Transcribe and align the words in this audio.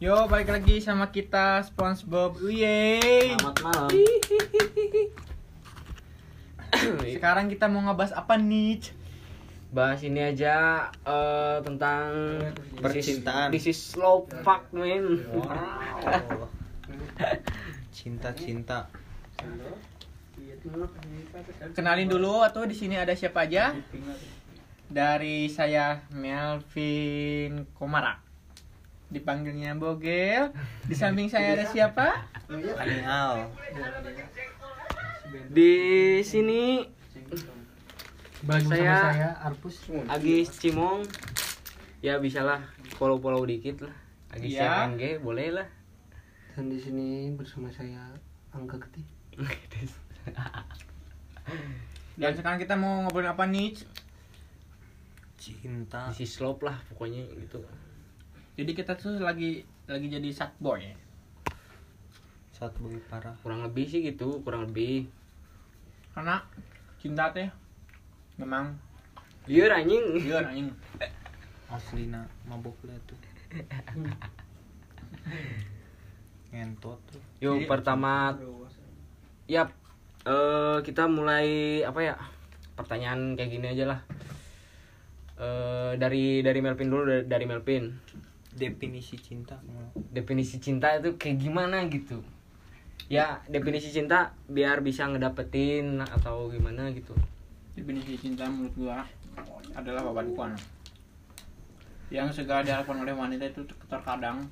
Yo, 0.00 0.16
balik 0.32 0.48
lagi 0.48 0.80
sama 0.80 1.12
kita 1.12 1.60
SpongeBob. 1.60 2.40
Yeay. 2.48 3.36
Selamat 3.36 3.56
malam. 3.60 3.90
Sekarang 7.20 7.52
kita 7.52 7.68
mau 7.68 7.84
ngebahas 7.84 8.16
apa 8.16 8.40
nih? 8.40 8.80
Bahas 9.68 10.00
ini 10.00 10.24
aja 10.24 10.88
eh, 11.04 11.60
tentang 11.60 12.08
Percintaan. 12.80 13.52
This 13.52 13.68
is 13.68 13.76
slow 13.76 14.24
fuck 14.40 14.72
man. 14.72 15.20
Cinta-cinta. 17.92 18.88
Kenalin 21.76 22.08
dulu 22.08 22.40
atau 22.40 22.64
di 22.64 22.72
sini 22.72 22.96
ada 22.96 23.12
siapa 23.12 23.44
aja? 23.44 23.76
Dari 24.88 25.52
saya 25.52 26.08
Melvin 26.16 27.68
Komara. 27.76 28.29
Dipanggilnya 29.10 29.74
Bogel. 29.74 30.54
Di 30.86 30.94
samping 30.94 31.26
saya 31.26 31.52
ada 31.52 31.66
siapa? 31.66 32.30
Anial. 32.48 33.50
Di 35.50 35.74
sini 36.22 36.86
Bagi 38.40 38.72
Saya- 38.72 39.12
saya, 39.12 39.30
Arpus. 39.44 39.84
Agis 40.08 40.48
Cimong. 40.56 41.04
Ya 42.00 42.16
bisalah 42.16 42.64
follow-follow 42.96 43.44
dikit 43.44 43.84
lah. 43.84 43.92
Agis 44.32 44.56
Iya. 44.56 44.88
CMNG 44.88 45.20
boleh 45.20 45.52
lah. 45.52 45.68
Dan 46.56 46.72
di 46.72 46.80
sini 46.80 47.28
bersama 47.36 47.68
saya 47.68 48.16
Angga 48.50 48.80
Getih. 48.80 49.04
Dan 52.16 52.32
sekarang 52.32 52.56
kita 52.56 52.74
mau 52.74 53.04
ngobrolin 53.04 53.28
apa 53.28 53.44
nih? 53.44 53.76
Cinta. 55.36 56.08
Is 56.12 56.32
slow 56.32 56.56
lah 56.60 56.80
pokoknya 56.88 57.28
gitu. 57.36 57.60
Jadi 58.58 58.70
kita 58.74 58.92
tuh 58.94 59.18
lagi 59.18 59.62
lagi 59.86 60.06
jadi 60.06 60.28
sad 60.30 60.52
boy. 60.58 60.82
Saat 62.52 62.76
bagi 62.76 63.00
parah. 63.08 63.34
Kurang 63.40 63.64
lebih 63.64 63.86
sih 63.86 64.00
gitu, 64.02 64.42
kurang 64.42 64.68
lebih. 64.68 65.08
Karena 66.12 66.42
cinta 67.00 67.32
teh 67.32 67.48
memang 68.36 68.76
Iya 69.48 69.72
anjing. 69.72 70.04
iya 70.20 70.44
anjing. 70.44 70.68
Aslina 71.70 72.26
mabuk 72.44 72.76
lah 72.84 72.98
tuh. 73.08 73.16
Ngentot 76.50 76.98
tuh. 77.08 77.22
Yuk 77.40 77.64
Jadi- 77.64 77.68
pertama 77.70 78.34
Yap, 79.50 79.74
eh 80.22 80.78
kita 80.86 81.10
mulai 81.10 81.80
apa 81.82 82.00
ya? 82.04 82.14
Pertanyaan 82.78 83.34
kayak 83.34 83.50
gini 83.50 83.66
aja 83.66 83.84
lah. 83.96 84.00
Eh 85.34 85.92
dari 85.98 86.38
dari 86.38 86.60
Melvin 86.62 86.86
dulu 86.86 87.02
dari, 87.08 87.24
dari 87.26 87.44
Melvin. 87.50 87.84
Definisi 88.54 89.14
cinta. 89.18 89.58
Definisi 90.10 90.58
cinta 90.58 90.98
itu 90.98 91.14
kayak 91.14 91.38
gimana 91.38 91.86
gitu? 91.86 92.18
Ya 93.10 93.42
definisi 93.50 93.90
cinta 93.90 94.34
biar 94.46 94.82
bisa 94.82 95.06
ngedapetin 95.06 96.02
atau 96.02 96.50
gimana 96.50 96.90
gitu. 96.94 97.14
Definisi 97.74 98.18
cinta 98.18 98.46
menurut 98.46 98.74
gua 98.74 99.02
adalah 99.74 100.02
babankuan 100.02 100.54
yang 102.10 102.26
segala 102.34 102.66
diharapkan 102.66 103.06
oleh 103.06 103.14
wanita 103.14 103.46
itu 103.46 103.62
terkadang 103.86 104.42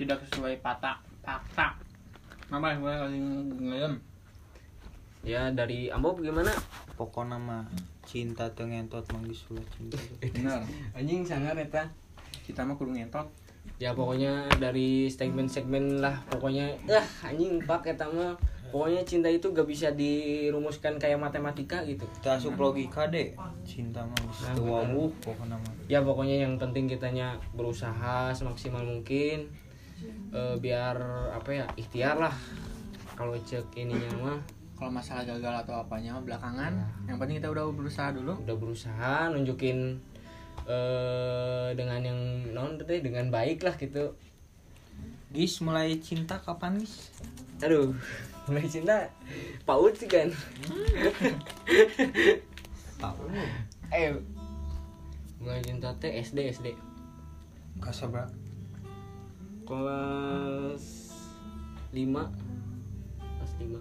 tidak 0.00 0.16
sesuai 0.28 0.56
patah 0.64 0.96
fakta. 1.20 1.76
Apa 2.48 2.80
gua 2.80 3.04
lagi 3.04 3.20
ngelem? 3.60 4.00
Ya 5.20 5.52
dari 5.52 5.92
Ambo 5.92 6.16
gimana? 6.16 6.48
Pokoknya 6.96 7.36
mah 7.36 7.68
cinta 8.08 8.48
tuh 8.56 8.72
ngentot 8.72 9.04
mang 9.12 9.28
disulat 9.28 9.68
cinta. 9.76 10.00
tuh. 10.00 10.16
Bener. 10.32 10.64
Anjing 10.96 11.20
sangar 11.20 11.52
eta. 11.60 11.84
Kita 12.50 12.66
mah 12.66 12.74
kudu 12.74 12.90
ngentot. 12.92 13.30
Ya 13.78 13.94
pokoknya 13.94 14.50
dari 14.58 15.06
segmen-segmen 15.06 16.00
lah 16.00 16.18
pokoknya 16.26 16.74
ah 16.86 17.06
anjing 17.24 17.62
pak 17.62 17.86
eta 17.86 18.04
mah 18.06 18.36
pokoknya 18.68 19.02
cinta 19.02 19.26
itu 19.26 19.50
gak 19.50 19.64
bisa 19.64 19.90
dirumuskan 19.90 20.94
kayak 20.96 21.16
matematika 21.16 21.80
gitu. 21.82 22.04
Kita 22.12 22.36
asup 22.36 22.54
logika 22.54 23.06
deh. 23.06 23.32
Cinta 23.62 24.02
mah 24.02 24.18
Nah, 24.20 24.54
wawuh 24.58 25.08
pokoknya 25.18 25.56
mah. 25.56 25.72
ya 25.86 26.00
pokoknya 26.00 26.36
yang 26.40 26.54
penting 26.56 26.86
kitanya 26.86 27.38
berusaha 27.52 28.30
semaksimal 28.30 28.82
mungkin 28.82 29.46
Eh, 30.32 30.56
biar 30.56 30.96
apa 31.30 31.52
ya 31.52 31.68
ikhtiar 31.76 32.16
lah 32.16 32.32
kalau 33.12 33.36
cek 33.36 33.68
ininya 33.76 34.08
mah 34.16 34.38
Kalau 34.72 34.88
masalah 34.88 35.28
gagal 35.28 35.60
atau 35.60 35.76
apanya 35.76 36.16
mah 36.16 36.24
belakangan, 36.24 36.72
yang 37.04 37.20
penting 37.20 37.36
kita 37.36 37.52
udah 37.52 37.68
berusaha 37.68 38.08
dulu. 38.16 38.32
udah 38.40 38.56
berusaha 38.56 39.28
nunjukin 39.28 40.00
eh 40.64 41.68
dengan 41.72 42.00
yang 42.02 42.20
non 42.50 42.76
deh 42.76 43.00
dengan 43.00 43.28
baik 43.28 43.62
lah 43.62 43.74
gitu 43.74 44.12
Gis 45.30 45.60
mulai 45.60 45.94
cinta 45.96 46.36
kapan 46.36 46.76
gis? 46.76 47.14
aduh 47.60 47.94
mulai 48.44 48.66
cinta 48.66 49.06
paut 49.62 49.92
sih 49.92 50.06
kan 50.06 50.32
Tahu. 52.96 53.22
eh 53.90 54.12
mulai 55.38 55.60
cinta 55.60 55.94
teh 55.96 56.12
SD 56.18 56.52
SD 56.52 56.66
Kasabra. 57.78 58.28
kelas 59.64 60.84
5 61.90 61.96
kelas 61.96 63.52
5 63.56 63.80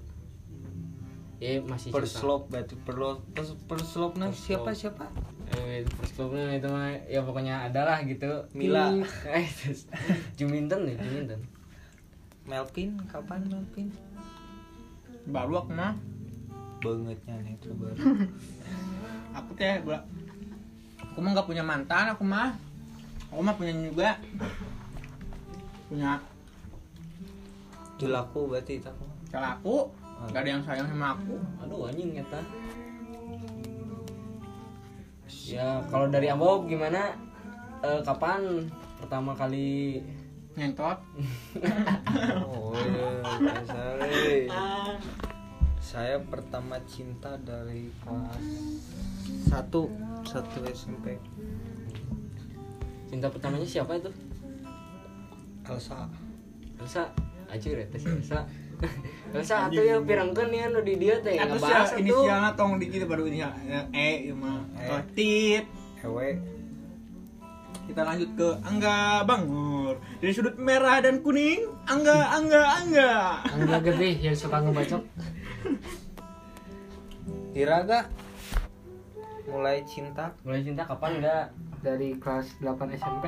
ya 1.39 1.59
masih 1.61 1.89
Per 1.89 2.03
cinta. 2.03 2.19
slop 2.19 2.47
berarti 2.47 2.75
per 2.77 2.95
per, 3.27 3.43
per 3.65 3.79
slop 3.81 4.15
nah 4.15 4.29
siapa 4.29 4.71
siapa? 4.71 5.07
Eh 5.49 5.81
first 5.97 6.13
clubnya 6.13 6.57
itu 6.57 6.67
mah 6.69 6.93
ya 7.09 7.21
pokoknya 7.25 7.69
ada 7.71 7.81
lah 7.87 7.97
gitu 8.05 8.45
Mila. 8.53 8.93
eh 9.37 9.47
Juminten 10.37 10.85
ya 10.85 10.95
Juminten 11.01 11.41
Melvin 12.49 12.97
kapan 13.05 13.45
Melvin? 13.45 13.93
Baru 15.29 15.61
aku 15.61 15.69
mah, 15.69 15.93
Bangetnya 16.81 17.35
nih 17.45 17.53
itu 17.61 17.69
baru. 17.77 17.93
aku 19.37 19.51
teh 19.53 19.77
gua 19.85 20.01
aku 20.97 21.17
mah 21.21 21.29
nggak 21.37 21.47
punya 21.49 21.61
mantan, 21.61 22.09
aku 22.09 22.25
mah. 22.25 22.57
Aku 23.29 23.41
mah 23.45 23.53
punya 23.53 23.73
juga. 23.77 24.17
Punya 25.85 26.17
Dilaku 27.99 28.47
berarti 28.49 28.79
itu. 28.79 28.91
kalau 29.29 29.49
aku 29.53 29.75
nggak 30.31 30.41
ada 30.41 30.49
yang 30.49 30.63
sayang 30.65 30.87
sama 30.89 31.13
aku. 31.13 31.37
aduh 31.61 31.85
anjing 31.85 32.17
eta 32.17 32.41
ya 35.29 35.85
kalau 35.87 36.09
dari 36.09 36.27
Ambo 36.29 36.65
gimana? 36.65 37.13
Eh, 37.79 38.01
kapan 38.03 38.67
pertama 38.99 39.31
kali 39.37 40.01
Ngentot. 40.59 40.99
Oh 42.49 42.75
iya, 42.75 43.07
eh. 44.11 44.49
Saya 45.79 46.19
pertama 46.19 46.75
cinta 46.83 47.39
dari 47.39 47.87
kelas 48.03 48.43
satu 49.49 49.89
satu 50.25 50.59
SMP 50.69 51.17
cinta 53.09 53.31
pertamanya 53.31 53.65
siapa 53.65 53.97
itu? 53.97 54.11
Elsa. 55.65 56.05
Elsa? 56.77 57.09
Acur 57.49 57.77
ya 57.81 57.87
tes 57.89 58.05
Elsa 58.05 58.45
Elsa 59.35 59.69
atuh 59.69 59.83
ya 59.83 60.01
pirangkeun 60.01 60.49
ya 60.49 60.65
nu 60.73 60.81
di 60.81 60.95
dia 60.97 61.21
teh 61.21 61.37
Atau 61.37 61.59
ngebahas 61.59 61.93
atuh 61.93 62.01
inisialnya 62.01 62.51
tong 62.57 62.81
di 62.81 62.85
gitu 62.89 63.05
baru 63.05 63.27
inisial 63.29 63.53
E, 63.93 64.09
ya 64.31 64.33
mah. 64.33 64.63
E. 64.73 64.85
Tit. 65.13 65.65
Ewe 66.01 66.39
Kita 67.89 68.01
lanjut 68.05 68.29
ke 68.37 68.47
Angga 68.61 69.25
Bangor. 69.25 69.97
Dari 70.21 70.29
sudut 70.29 70.53
merah 70.61 71.01
dan 71.01 71.25
kuning, 71.25 71.65
Angga, 71.89 72.37
Angga, 72.37 72.61
Angga. 72.77 73.11
Angga 73.49 73.77
Getih 73.81 74.29
yang 74.29 74.37
suka 74.37 74.61
ngebacok. 74.61 75.01
Iraga 77.57 78.05
mulai 79.49 79.81
cinta 79.89 80.29
mulai 80.45 80.61
cinta 80.61 80.85
kapan 80.85 81.19
enggak 81.19 81.45
Dari 81.81 82.13
kelas 82.21 82.47
8 82.61 82.93
SMP. 82.93 83.25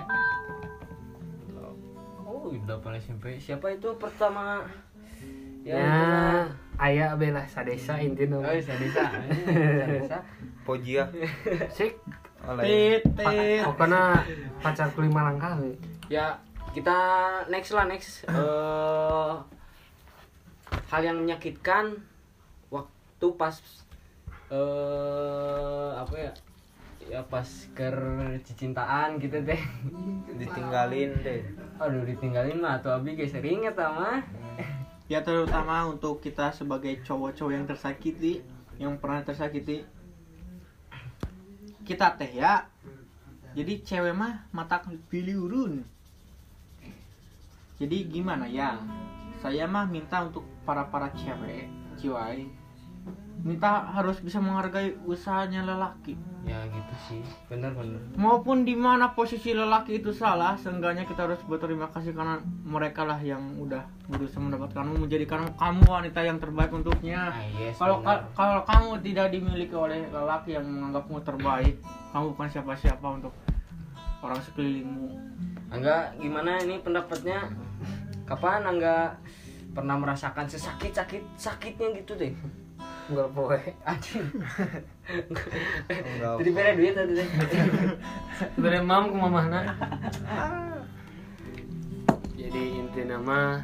oh 2.28 2.52
udah 2.52 2.78
pada 2.80 3.02
SMP 3.02 3.42
siapa 3.42 3.76
itu 3.76 3.92
pertama 3.98 4.64
Ya, 5.62 5.78
ya, 5.78 6.50
ayah 6.82 7.14
bela 7.14 7.46
sadesa 7.46 8.02
intinya. 8.02 8.42
oh 8.42 8.58
sadesa 8.58 9.14
sadesa. 9.14 10.18
Pojia. 10.66 11.06
Sik, 11.70 12.02
oleh 12.50 12.66
Tit, 12.66 13.02
tit. 13.14 13.62
pokoknya 13.62 14.26
pacarku 14.58 15.06
lima 15.06 15.30
langkah 15.30 15.62
ya 16.10 16.34
kita 16.74 16.98
next 17.54 17.72
lah 17.78 17.86
next. 17.86 18.26
Eh 18.32 19.34
hal 20.92 21.02
yang 21.08 21.24
menyakitkan 21.24 22.00
waktu 22.68 23.28
pas 23.38 23.56
eh 24.50 25.90
apa 25.96 26.16
ya? 26.18 26.34
Ya 27.06 27.22
pas 27.28 27.48
ker 27.78 27.96
cicintaan 28.44 29.22
gitu 29.22 29.38
teh. 29.46 29.62
Ditinggalin 30.42 31.12
deh 31.22 31.46
aduh 31.78 32.06
ditinggalin 32.06 32.62
mah 32.62 32.78
atau 32.82 32.94
abi 32.94 33.18
geus 33.18 33.34
sering 33.34 33.66
eta 33.66 33.90
mah 33.90 34.22
Ya 35.12 35.20
terutama 35.20 35.92
untuk 35.92 36.24
kita 36.24 36.56
sebagai 36.56 37.04
cowok-cowok 37.04 37.52
yang 37.52 37.68
tersakiti, 37.68 38.40
yang 38.80 38.96
pernah 38.96 39.20
tersakiti. 39.20 39.84
Kita 41.84 42.16
teh 42.16 42.32
ya. 42.32 42.64
Jadi 43.52 43.84
cewek 43.84 44.16
mah 44.16 44.48
mata 44.56 44.80
pilih 45.12 45.52
urun. 45.52 45.74
jadi 47.82 48.06
gimana 48.06 48.46
ya 48.46 48.78
saya 49.42 49.66
mah 49.66 49.90
minta 49.90 50.22
untuk 50.22 50.46
para 50.70 50.86
para 50.86 51.10
cewek 51.18 51.66
ciwai 51.98 52.46
minta 53.42 53.90
harus 53.90 54.20
bisa 54.20 54.38
menghargai 54.38 54.94
usahanya 55.04 55.66
lelaki. 55.66 56.14
Ya 56.42 56.62
gitu 56.68 56.94
sih. 57.08 57.22
Bener 57.48 57.74
bener 57.74 58.02
maupun 58.18 58.66
di 58.66 58.74
mana 58.74 59.14
posisi 59.14 59.54
lelaki 59.54 59.98
itu 59.98 60.10
salah 60.10 60.54
seenggaknya 60.54 61.06
kita 61.06 61.26
harus 61.26 61.42
berterima 61.46 61.90
kasih 61.90 62.12
karena 62.12 62.38
mereka 62.62 63.02
lah 63.02 63.18
yang 63.18 63.58
udah 63.58 63.82
berusaha 64.06 64.38
mendapatkanmu 64.38 64.98
menjadikan 65.00 65.50
kamu 65.54 65.84
wanita 65.86 66.20
yang 66.22 66.38
terbaik 66.38 66.70
untuknya. 66.70 67.30
Ah, 67.30 67.42
yes, 67.56 67.78
kalau 67.78 68.02
ka- 68.02 68.26
kalau 68.34 68.62
kamu 68.62 68.90
tidak 69.02 69.28
dimiliki 69.30 69.74
oleh 69.74 70.06
lelaki 70.08 70.54
yang 70.54 70.66
menganggapmu 70.66 71.18
terbaik 71.22 71.76
kamu 72.12 72.26
bukan 72.34 72.48
siapa-siapa 72.50 73.08
untuk 73.08 73.34
orang 74.22 74.42
sekelilingmu. 74.44 75.10
Angga 75.70 76.14
gimana 76.18 76.62
ini 76.62 76.78
pendapatnya? 76.78 77.50
Kapan 78.26 78.64
Angga 78.66 79.18
pernah 79.72 79.96
merasakan 79.96 80.46
sesakit 80.46 80.92
sakit 80.92 81.24
sakitnya 81.36 81.96
gitu 81.96 82.20
deh 82.20 82.36
enggak 83.10 83.30
poe 83.34 83.60
anjing. 83.88 84.26
Jadi 86.20 86.50
beda 86.54 86.72
duit 86.78 86.94
tadi. 86.94 87.14
Deh 87.18 87.30
dari 88.58 88.80
mam 88.82 89.10
ke 89.10 89.16
mamahna 89.18 89.62
jadi 92.52 92.62
inti 92.84 93.02
nama 93.08 93.64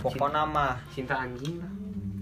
pokoknya 0.00 0.42
mah 0.48 0.74
cinta 0.94 1.14
anjing 1.22 1.60
lah. 1.60 1.72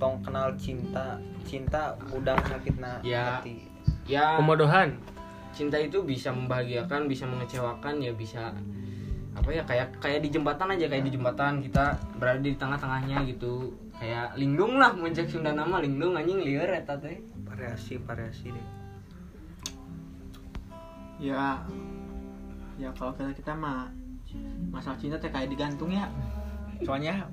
Tong 0.01 0.17
kenal 0.25 0.49
cinta 0.57 1.21
cinta 1.45 1.93
udang 2.11 2.41
sakitna 2.49 3.05
Ya. 3.05 3.39
hati. 3.39 3.69
Ya. 4.09 4.41
Pemodohan 4.41 4.97
cinta 5.53 5.77
itu 5.77 6.01
bisa 6.03 6.33
membahagiakan 6.33 7.07
bisa 7.07 7.29
mengecewakan 7.29 8.01
ya 8.01 8.13
bisa 8.17 8.51
apa 9.41 9.57
ya 9.57 9.63
kayak 9.65 9.89
kayak 10.05 10.21
di 10.21 10.29
jembatan 10.37 10.77
aja 10.77 10.85
kayak 10.85 11.05
di 11.09 11.13
jembatan 11.17 11.65
kita 11.65 11.97
berada 12.21 12.45
di 12.45 12.53
tengah-tengahnya 12.61 13.25
gitu. 13.33 13.73
Kayak 13.97 14.37
linglung 14.37 14.77
lah 14.77 14.93
muncak 14.93 15.33
Sunda 15.33 15.57
nama 15.57 15.81
linglung 15.81 16.13
anjing 16.13 16.45
lieur 16.45 16.69
eta 16.69 17.01
teh. 17.01 17.25
Variasi 17.49 17.97
variasi 18.05 18.53
deh. 18.53 18.67
Ya 21.25 21.65
ya 22.77 22.93
kalau 22.93 23.17
kita 23.17 23.33
kita 23.33 23.53
mah 23.57 23.89
masalah 24.69 25.01
cinta 25.01 25.17
teh 25.17 25.33
kayak 25.33 25.49
digantung 25.49 25.89
ya. 25.89 26.05
Soalnya 26.85 27.25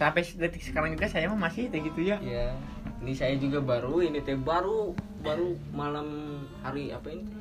sampai 0.00 0.24
detik 0.24 0.64
sekarang 0.64 0.96
juga 0.96 1.04
saya 1.04 1.28
mah 1.28 1.52
masih 1.52 1.68
kayak 1.68 1.84
gitu 1.92 2.00
ya. 2.00 2.16
Ya 2.24 2.56
ini 3.04 3.12
saya 3.12 3.36
juga 3.36 3.60
baru 3.60 4.00
ini 4.00 4.24
teh 4.24 4.40
baru 4.40 4.96
baru 5.20 5.52
malam 5.76 6.40
hari 6.64 6.96
apa 6.96 7.12
ini 7.12 7.28
teh? 7.28 7.36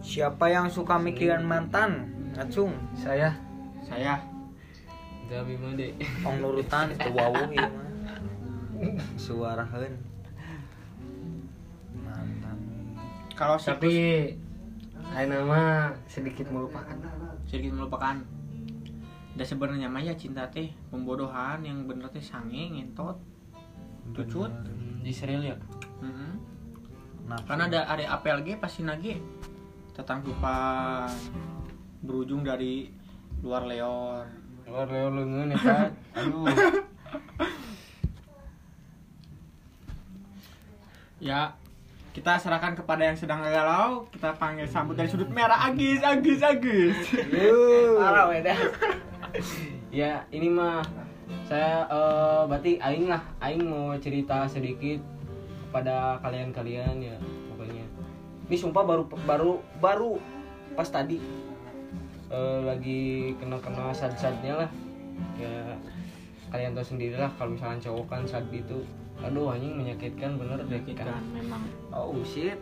siapa 0.00 0.50
yang 0.50 0.66
suka 0.66 0.98
mikirin 0.98 1.46
mantan 1.46 2.19
ngacung 2.34 2.72
saya. 2.94 3.34
Saya. 3.84 4.20
Udah 5.26 5.46
bima 5.46 5.74
deh 5.78 5.94
ong 6.26 6.42
nurutan 6.42 6.90
tuh 6.98 7.12
wawuh 7.14 7.46
ieu 7.50 7.68
mah. 7.70 7.88
Suaraheun. 9.20 9.94
Mantan. 12.02 12.58
Kalau 13.38 13.56
tapi 13.56 13.92
siklus 14.34 14.50
lain 15.10 15.28
nama 15.30 15.90
sedikit 16.06 16.46
melupakan. 16.50 16.96
Sedikit 17.46 17.74
melupakan. 17.74 18.22
Dan 19.30 19.46
sebenarnya 19.46 19.86
mah 19.86 20.02
ya 20.02 20.14
cinta 20.18 20.46
teh 20.50 20.74
pembodohan 20.90 21.62
yang 21.62 21.86
bener 21.86 22.10
teh 22.10 22.22
sange 22.22 22.70
ngentot 22.74 23.18
cucut 24.12 24.50
di 25.00 25.14
serial 25.14 25.42
ya. 25.46 25.56
Nafsu. 27.30 27.46
karena 27.46 27.70
ada 27.70 27.80
ada 27.86 28.04
APLG 28.18 28.58
pasti 28.58 28.82
nage 28.82 29.22
tetangkupan 29.94 31.06
berujung 32.00 32.44
dari 32.44 32.88
luar 33.44 33.68
leor. 33.68 34.24
Luar 34.68 34.86
leo 34.88 35.08
leungeun 35.12 35.52
eta 35.56 35.92
aduh. 36.16 36.46
Ya 41.20 41.52
kita 42.10 42.40
serahkan 42.40 42.74
kepada 42.74 43.06
yang 43.06 43.14
sedang 43.14 43.44
galau 43.44 44.08
kita 44.10 44.34
panggil 44.34 44.66
sambut 44.66 44.96
dari 44.96 45.08
sudut 45.08 45.28
merah. 45.28 45.68
Agis 45.68 46.00
Agis 46.00 46.40
Agis. 46.40 46.96
Parah 48.00 48.26
weda 48.28 48.56
ya 49.90 50.22
ini 50.30 50.50
mah 50.50 50.82
saya 51.46 51.86
eh, 51.86 52.42
berarti 52.46 52.78
aing 52.78 53.10
lah. 53.10 53.22
Aing 53.42 53.66
mau 53.66 53.94
cerita 53.98 54.46
sedikit 54.46 55.02
kepada 55.70 56.18
kalian-kalian 56.22 56.98
ya 57.02 57.16
pokoknya. 57.52 57.86
Ini 58.50 58.56
sumpah 58.58 58.82
baru 58.82 59.04
baru 59.26 59.52
baru 59.78 60.12
pas 60.74 60.86
tadi 60.86 61.18
eh, 62.30 62.60
lagi 62.62 63.34
kena-kena 63.36 63.90
sad-sadnya 63.90 64.64
lah. 64.64 64.70
Ya 65.36 65.76
kalian 66.50 66.74
tahu 66.74 66.96
sendiri 66.96 67.14
lah 67.14 67.30
kalau 67.38 67.54
misalnya 67.54 67.78
cowok 67.78 68.06
kan 68.10 68.22
sad 68.26 68.42
itu 68.50 68.82
aduh 69.20 69.54
anjing 69.54 69.76
menyakitkan 69.76 70.34
bener 70.40 70.58
deh 70.66 70.82
kan. 70.96 71.20
memang. 71.30 71.62
Oh 71.92 72.16
shit. 72.24 72.56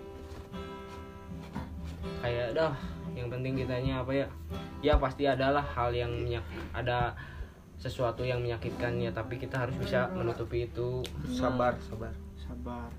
Kayak 2.21 2.59
dah 2.59 2.75
yang 3.15 3.31
penting 3.31 3.55
kitanya 3.57 4.03
apa 4.03 4.13
ya? 4.13 4.27
Ya 4.83 4.95
pasti 4.99 5.25
adalah 5.25 5.63
hal 5.63 5.95
yang 5.95 6.11
menyak 6.11 6.45
ada 6.75 7.15
sesuatu 7.79 8.27
yang 8.27 8.43
menyakitkannya 8.43 9.15
tapi 9.15 9.39
kita 9.39 9.63
harus 9.63 9.79
bisa 9.79 10.11
menutupi 10.11 10.67
itu. 10.67 11.01
Sabar 11.31 11.79
sabar. 11.87 12.13
Sabar. 12.35 12.91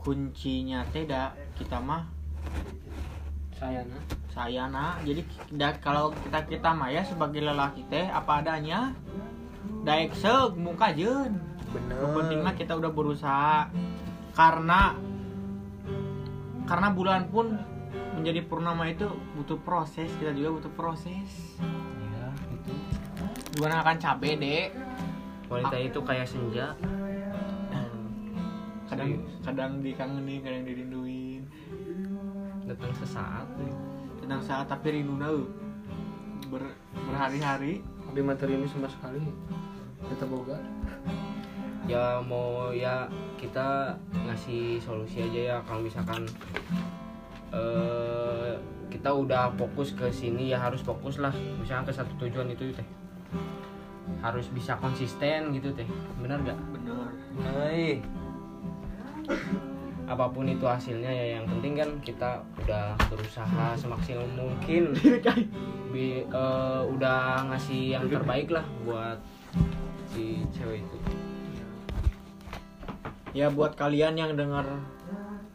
Kuncinya 0.00 0.80
teh 0.90 1.04
dah 1.04 1.36
kita 1.58 1.76
mah 1.76 2.08
saya 3.56 3.80
nah 3.88 4.02
saya 4.36 4.68
nak 4.68 5.00
jadi 5.00 5.24
da- 5.56 5.80
kalau 5.80 6.12
kita 6.12 6.44
kita 6.44 6.76
mah 6.76 6.92
ya 6.92 7.00
sebagai 7.00 7.40
lelaki 7.40 7.88
teh 7.88 8.04
apa 8.04 8.44
adanya 8.44 8.92
daek 9.86 10.12
seug 10.18 10.58
muka 10.58 10.90
jeun. 10.92 11.38
Bener. 11.70 11.96
Yang 11.96 12.12
penting 12.18 12.38
mah 12.42 12.54
kita 12.58 12.72
udah 12.74 12.90
berusaha. 12.90 13.70
Karena 14.34 14.92
karena 16.66 16.88
bulan 16.90 17.30
pun 17.30 17.54
menjadi 18.18 18.42
purnama 18.44 18.90
itu 18.90 19.06
butuh 19.38 19.56
proses 19.62 20.10
kita 20.18 20.34
juga 20.34 20.60
butuh 20.60 20.72
proses. 20.74 21.56
Ya 22.12 22.26
itu 22.50 22.72
gimana 23.56 23.80
akan 23.86 23.96
cabe 23.96 24.36
dek. 24.36 24.74
Wanita 25.46 25.76
itu 25.78 25.98
kayak 26.02 26.26
senja. 26.26 26.74
Kadang 28.86 29.22
kadang 29.42 29.72
dikangenin 29.82 30.42
kadang 30.42 30.62
dirinduin 30.66 31.25
datang 32.66 32.92
sesaat 32.98 33.46
deh. 33.56 33.72
tentang 34.20 34.42
saat 34.42 34.66
tapi 34.66 34.98
rindu 34.98 35.14
ber, 36.50 36.62
berhari-hari. 36.92 37.80
Di 38.10 38.22
materi 38.24 38.58
ini 38.58 38.66
sama 38.66 38.90
sekali. 38.90 39.22
Kita 40.02 40.26
boga. 40.26 40.58
Ya 41.86 42.18
mau 42.18 42.74
ya 42.74 43.06
kita 43.38 43.94
ngasih 44.26 44.82
solusi 44.82 45.22
aja 45.22 45.40
ya. 45.54 45.56
Kalau 45.62 45.86
misalkan 45.86 46.26
eh 47.54 48.58
kita 48.90 49.12
udah 49.14 49.52
fokus 49.54 49.94
ke 49.94 50.10
sini 50.10 50.50
ya 50.50 50.58
harus 50.58 50.82
fokus 50.82 51.22
lah. 51.22 51.30
Misalkan 51.62 51.86
ke 51.86 51.92
satu 51.94 52.12
tujuan 52.26 52.50
itu 52.50 52.74
teh. 52.74 52.88
Harus 54.18 54.50
bisa 54.50 54.74
konsisten 54.82 55.54
gitu 55.54 55.70
teh. 55.70 55.86
Benar 56.18 56.42
gak 56.42 56.58
bener 56.74 57.14
Hei, 57.36 58.00
apa 60.06 60.30
pun 60.30 60.46
itu 60.46 60.62
hasilnya 60.62 61.10
ya 61.10 61.26
yang 61.38 61.44
penting 61.50 61.74
kan 61.74 61.90
kita 62.06 62.30
udah 62.62 62.94
berusaha 63.10 63.74
semaksimal 63.74 64.26
mungkin. 64.38 64.94
Bi- 65.92 66.26
eh, 66.26 66.82
udah 66.86 67.46
ngasih 67.50 67.98
yang 67.98 68.06
terbaik 68.06 68.54
lah 68.54 68.62
buat 68.86 69.18
si 70.14 70.46
cewek 70.54 70.86
itu. 70.86 70.98
Ya 73.34 73.50
buat 73.52 73.74
kalian 73.74 74.16
yang 74.16 74.32
dengar 74.38 74.64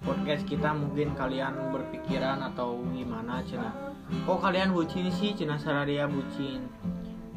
podcast 0.04 0.46
kita 0.46 0.70
mungkin 0.76 1.16
kalian 1.16 1.72
berpikiran 1.72 2.44
atau 2.54 2.84
gimana 2.92 3.42
cina? 3.48 3.72
Kok 4.28 4.44
kalian 4.44 4.76
bucin 4.76 5.08
sih 5.10 5.32
cina 5.32 5.56
saradia 5.56 6.06
bucin 6.06 6.68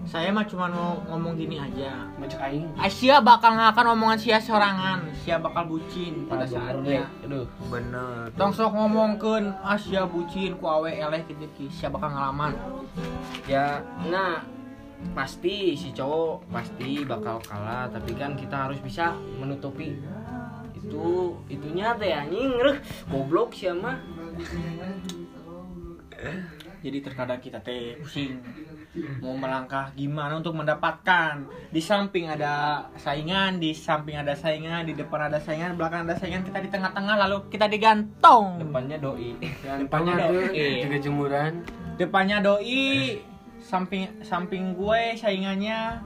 saya 0.05 0.29
mah 0.29 0.45
cuma 0.45 0.69
mau 0.69 1.01
ngomong 1.09 1.35
gini 1.35 1.57
aja. 1.57 2.05
Aing. 2.41 2.69
Asia 2.77 3.25
bakal 3.25 3.57
ngakan 3.57 3.97
omongan 3.97 4.19
sia 4.21 4.37
sorangan? 4.37 5.09
Sia 5.17 5.41
bakal 5.41 5.65
bucin 5.67 6.29
pada 6.29 6.45
Ah, 6.45 6.49
saatnya. 6.49 7.09
Aduh. 7.25 7.49
Bener. 7.73 8.29
Tong 8.37 8.53
sok 8.53 8.73
ngomongkeun 8.73 9.49
Asia 9.65 10.05
bucin 10.05 10.57
ku 10.61 10.65
awe 10.69 10.89
eleh 10.89 11.25
gitu 11.25 11.49
ki. 11.57 11.67
Sia 11.73 11.89
bakal 11.89 12.13
ngalaman. 12.13 12.53
Ya 13.49 13.81
nah 14.09 14.45
pasti 15.13 15.77
si 15.77 15.93
cowok 15.93 16.49
pasti 16.49 17.05
bakal 17.05 17.37
kalah 17.45 17.93
tapi 17.93 18.17
kan 18.17 18.37
kita 18.37 18.69
harus 18.69 18.81
bisa 18.81 19.13
menutupi. 19.37 19.97
Itu 20.77 21.37
itunya 21.49 21.97
teh 21.97 22.13
anjing 22.13 22.61
reh 22.61 22.77
goblok 23.09 23.57
sih 23.57 23.73
mah 23.73 23.97
jadi 26.85 27.01
terkadang 27.01 27.41
kita 27.41 27.65
teh 27.65 27.97
pusing 27.97 28.45
mau 29.25 29.33
melangkah 29.33 29.89
gimana 29.97 30.37
untuk 30.37 30.53
mendapatkan. 30.53 31.49
Di 31.73 31.81
samping 31.81 32.29
ada 32.29 32.85
saingan 33.01 33.57
di 33.57 33.73
samping 33.73 34.21
ada 34.21 34.37
saingan 34.37 34.85
di 34.85 34.93
depan 34.93 35.33
ada 35.33 35.41
saingan 35.41 35.81
belakang 35.81 36.05
ada 36.05 36.13
saingan 36.21 36.45
kita 36.45 36.61
di 36.61 36.69
tengah-tengah 36.69 37.17
lalu 37.25 37.49
kita 37.49 37.73
digantung 37.73 38.61
depannya 38.61 39.01
doi. 39.01 39.33
Depannya 39.81 40.13
doi. 40.29 40.85
juga 40.85 40.99
jemuran. 41.01 41.53
Depannya 41.97 42.45
doi. 42.45 43.17
Samping 43.65 44.21
samping 44.21 44.77
gue 44.77 45.17
saingannya. 45.17 46.05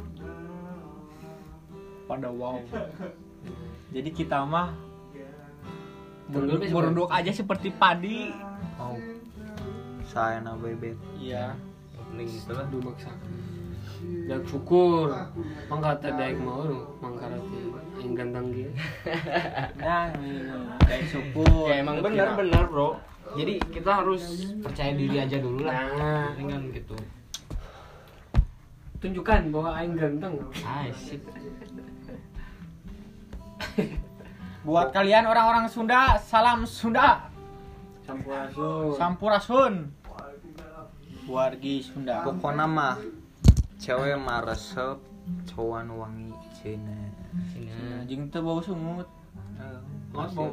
Pada 2.06 2.30
wow. 2.30 2.62
Jadi 3.90 4.14
kita 4.14 4.46
mah 4.46 4.78
merunduk, 6.30 7.10
aja 7.10 7.34
seperti 7.34 7.74
padi. 7.74 8.30
Mau 8.78 9.17
saya 10.18 10.42
na 10.42 10.58
bebek 10.58 10.98
iya 11.14 11.54
Mending 12.10 12.40
gitu 12.40 12.50
lah. 12.56 12.64
Aduh 12.66 12.80
maksa. 12.82 13.12
Dan 14.26 14.40
syukur. 14.48 15.12
Mangka 15.68 16.00
teh 16.00 16.10
daek 16.10 16.40
mau 16.40 16.64
nu, 16.64 16.80
mangka 17.04 17.28
teh 17.28 17.38
aing 18.00 18.16
ganteng 18.16 18.46
ge. 18.50 18.68
nah 19.76 20.08
dari 20.88 21.04
syukur 21.04 21.68
Ya 21.68 21.84
emang 21.84 22.00
benar-benar 22.00 22.64
bro. 22.72 22.96
Jadi 23.36 23.60
kita 23.68 24.02
harus 24.02 24.56
percaya 24.64 24.96
diri 24.96 25.20
aja 25.20 25.36
dulu 25.36 25.68
lah. 25.68 25.84
Nah, 25.94 26.32
Dengan 26.32 26.72
gitu. 26.72 26.96
tunjukkan 28.98 29.52
bahwa 29.54 29.70
aing 29.78 29.94
ganteng. 29.94 30.34
Ah, 30.64 30.88
sip. 30.96 31.22
buat 34.66 34.90
kalian 34.90 35.28
orang-orang 35.28 35.70
Sunda 35.70 36.18
salam 36.18 36.66
Sunda 36.66 37.30
Sampurasun. 38.02 38.96
sampurasun 38.96 39.72
wargi 41.28 41.84
Sunda. 41.84 42.24
Pokoknya 42.24 42.64
mah 42.64 42.96
cewek 43.78 44.16
mah 44.18 44.40
resep 44.42 44.96
cowok 45.44 45.84
wangi 45.92 46.32
cina 46.56 46.96
Sini. 47.52 47.68
Nah, 47.68 48.00
jeung 48.08 48.32
teu 48.32 48.40
bau 48.40 48.64
sungut. 48.64 49.04
Oh, 50.16 50.24
bau 50.32 50.48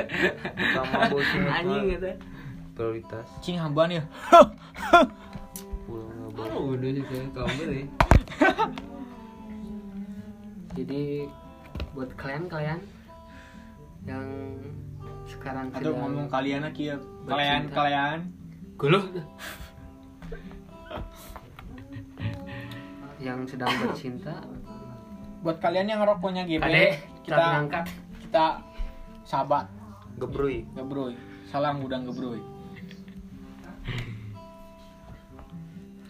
sama 0.76 1.10
bos 1.10 1.26
ini 1.34 1.50
Anjing 1.50 1.84
gitu. 1.98 2.10
prioritas. 2.78 3.26
Cing 3.42 3.58
hamban 3.58 3.98
ya? 3.98 4.02
Pulau 5.88 6.30
bos 6.30 6.46
Oh, 6.54 6.78
udah 6.78 6.90
sih 6.94 7.02
kayak 7.02 7.34
kamu 7.34 7.62
deh. 7.66 7.86
Jadi 10.78 11.26
buat 11.90 12.10
kalian-kalian 12.14 12.78
yang 14.06 14.24
sekarang 15.26 15.74
aduh 15.74 15.90
sedang 15.90 15.96
ngomong 16.00 16.26
kalian 16.30 16.62
lagi 16.64 16.94
ya. 16.94 16.96
kalian 17.26 17.62
kalian 17.74 18.18
Guluh. 18.78 19.02
Yang 23.18 23.42
sedang 23.46 23.70
bercinta. 23.82 24.38
Buat 25.42 25.62
kalian 25.62 25.90
yang 25.90 26.02
rokoknya 26.02 26.46
GB 26.46 26.62
Ade, 26.66 26.98
kita 27.22 27.36
kita 27.36 27.44
ngangkat 27.54 27.84
kita 28.26 28.46
sahabat 29.28 29.68
gebrui 30.18 30.66
gebroy 30.74 31.14
salam 31.46 31.84
gudang 31.84 32.08
gebroy 32.08 32.40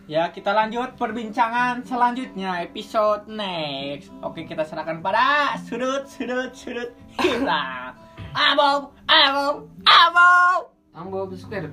Ya 0.08 0.32
kita 0.32 0.56
lanjut 0.56 0.96
perbincangan 0.96 1.84
selanjutnya 1.84 2.64
episode 2.64 3.28
next. 3.28 4.08
Oke 4.24 4.48
kita 4.48 4.64
serahkan 4.64 5.04
pada 5.04 5.52
sudut 5.60 6.08
sudut 6.08 6.48
sudut 6.56 6.96
kita 7.20 7.92
Abob 8.32 8.96
abob 9.04 9.68
abob. 9.84 10.72
Ambo 10.96 11.28
square 11.36 11.68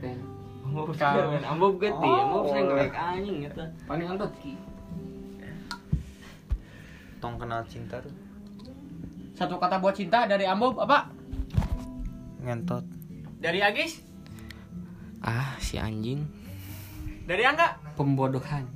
Ambo 0.75 0.91
sekarang, 0.91 1.39
ambo 1.39 1.67
gede, 1.79 2.03
ambo 2.03 2.44
saya 2.51 2.67
ngelek 2.67 2.91
anjing 2.91 3.38
gitu. 3.48 3.63
paling 3.88 4.08
antot 4.12 4.32
ki 4.44 4.60
tong 7.24 7.39
kenal 7.39 7.63
cinta 7.63 8.03
tuh 8.03 8.12
Satu 9.36 9.55
kata 9.55 9.79
buat 9.79 9.96
cinta 9.96 10.27
dari 10.27 10.44
Ambob 10.44 10.75
apa? 10.79 11.12
ngentot 12.44 12.84
Dari 13.39 13.60
Agis? 13.63 14.00
Ah, 15.20 15.55
si 15.60 15.75
anjing. 15.79 16.24
Dari 17.24 17.44
Angga? 17.44 17.79
pembodohan 17.96 18.67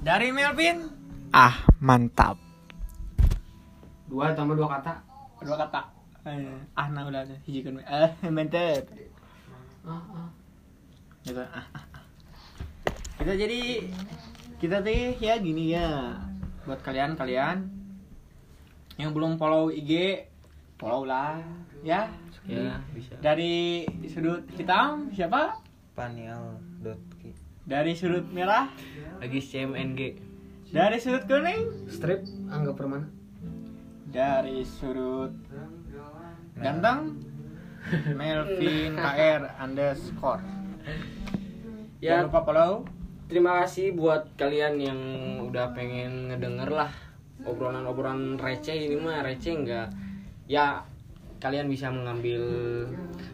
Dari 0.00 0.32
Melvin? 0.32 0.88
Ah 1.36 1.64
mantap 1.84 2.40
dua 4.08 4.32
tambah 4.32 4.56
dua 4.56 4.68
kata 4.80 4.92
Dua 5.44 5.56
kata 5.60 5.80
Eh, 6.22 6.48
Ah 6.72 6.86
nah 6.88 7.04
udah 7.04 7.28
we. 7.28 7.60
Eh 7.60 8.10
mantap 8.36 8.88
ah, 9.84 10.00
ah. 10.16 10.28
Gitu 11.22 11.38
ah, 11.38 11.54
ah, 11.54 11.66
ah. 11.86 12.04
kita 13.18 13.32
jadi 13.38 13.60
kita 14.62 14.78
teh 14.78 15.18
ya 15.18 15.42
gini 15.42 15.74
ya. 15.74 16.14
Buat 16.62 16.86
kalian 16.86 17.18
kalian 17.18 17.66
yang 18.94 19.10
belum 19.10 19.34
follow 19.34 19.74
IG 19.74 20.22
follow 20.78 21.02
lah 21.02 21.42
ya. 21.82 22.06
Ya, 22.46 22.78
bisa. 22.94 23.14
dari 23.18 23.86
sudut 24.06 24.46
hitam 24.54 25.10
siapa? 25.10 25.58
Panial 25.98 26.62
dot 26.78 26.98
dari 27.66 27.94
sudut 27.94 28.26
merah? 28.30 28.70
Lagi 29.18 29.38
CMNG. 29.38 30.00
dari 30.70 30.98
sudut 31.02 31.26
kuning? 31.26 31.90
Strip 31.90 32.22
anggap 32.50 32.78
permana. 32.78 33.10
Dari 34.10 34.62
sudut 34.62 35.34
ganteng? 36.54 37.18
Melvin 38.18 38.94
KR 38.94 39.58
underscore 39.58 40.61
Ya, 42.02 42.18
jangan 42.18 42.32
lupa 42.32 42.40
follow. 42.42 42.72
Terima 43.30 43.64
kasih 43.64 43.96
buat 43.96 44.28
kalian 44.36 44.74
yang 44.76 45.00
udah 45.46 45.72
pengen 45.72 46.28
ngedenger 46.28 46.68
lah 46.68 46.92
obrolan-obrolan 47.46 48.36
receh. 48.36 48.90
Ini 48.90 48.96
mah 49.00 49.24
receh 49.24 49.54
enggak 49.54 49.88
ya 50.50 50.82
kalian 51.42 51.66
bisa 51.66 51.90
mengambil 51.90 52.38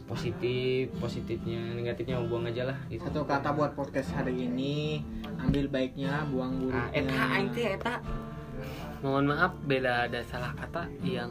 positif 0.09 0.89
positifnya 0.97 1.77
negatifnya 1.77 2.17
buang 2.25 2.49
aja 2.49 2.73
lah 2.73 2.79
gitu. 2.89 3.05
satu 3.05 3.29
kata 3.29 3.53
buat 3.53 3.77
podcast 3.77 4.17
hari 4.17 4.49
ini 4.49 5.05
ambil 5.37 5.69
baiknya 5.69 6.25
buang 6.33 6.57
Nah, 6.57 6.89
buruknya 6.89 7.05
eta 7.05 7.23
aing 7.37 7.49
teh 7.53 7.67
eta. 7.77 7.95
Mohon 9.05 9.25
maaf 9.37 9.53
bila 9.69 10.09
ada 10.09 10.25
salah 10.25 10.57
kata 10.57 10.89
yang 11.05 11.31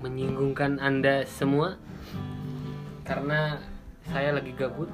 menyinggungkan 0.00 0.80
anda 0.80 1.28
semua. 1.28 1.76
Karena 3.04 3.60
saya 4.08 4.32
lagi 4.32 4.56
gabut 4.56 4.88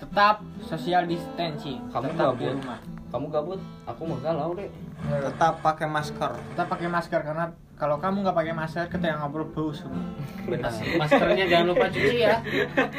tetap 0.00 0.40
social 0.64 1.04
distancing. 1.04 1.78
Kamu 1.92 2.10
tetap 2.10 2.34
di 2.40 2.48
gabut? 2.48 2.56
rumah. 2.56 2.80
Kamu 3.12 3.26
gabut? 3.28 3.60
Aku 3.84 4.02
mah 4.08 4.18
galau 4.24 4.56
deh 4.56 4.70
tetap 5.08 5.64
pakai 5.64 5.88
masker. 5.88 6.30
Tetap 6.52 6.66
pakai 6.68 6.88
masker 6.90 7.20
karena 7.24 7.44
kalau 7.80 7.96
kamu 7.96 8.20
nggak 8.20 8.36
pakai 8.36 8.52
masker 8.52 8.84
kita 8.92 9.08
yang 9.08 9.24
ngobrol 9.24 9.48
bau 9.56 9.72
semua 9.72 10.04
benar 10.44 10.68
maskernya 11.00 11.48
jangan 11.48 11.66
lupa 11.72 11.86
cuci 11.88 12.16
ya. 12.28 12.36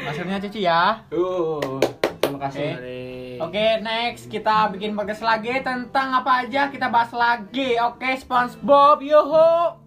Maskernya 0.09 0.37
cuci 0.41 0.59
ya. 0.65 1.05
Uh 1.13 1.77
terima 2.17 2.47
kasih. 2.49 2.71
Eh. 2.81 3.37
oke 3.37 3.65
next. 3.85 4.25
Kita 4.31 4.73
bikin 4.73 4.97
podcast 4.97 5.21
lagi 5.21 5.53
tentang 5.61 6.17
apa 6.17 6.47
aja 6.47 6.73
kita 6.73 6.89
bahas 6.89 7.13
lagi. 7.13 7.77
Oke 7.77 8.17
SpongeBob 8.17 9.05
yuhu 9.05 9.77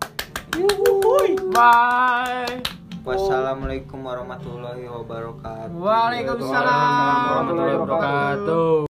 Yuhuy. 0.55 1.35
bye 1.51 2.84
wassalamualaikum 3.05 4.01
warahmatullahi 4.01 4.89
wabarakatuh 4.89 5.77
Waalaikumsalam 5.77 7.21
warahmatullahi 7.29 7.77
wabarakatuh 7.77 8.89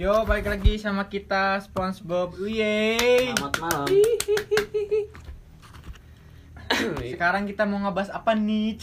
Yo, 0.00 0.24
balik 0.24 0.48
lagi 0.48 0.80
sama 0.80 1.04
kita 1.06 1.60
SpongeBob. 1.62 2.34
Yeay. 2.42 3.36
selamat 3.36 3.54
malam 3.60 3.86
Sekarang 7.12 7.44
kita 7.44 7.68
mau 7.68 7.76
ngebahas 7.82 8.14
apa 8.14 8.32
nih? 8.32 8.78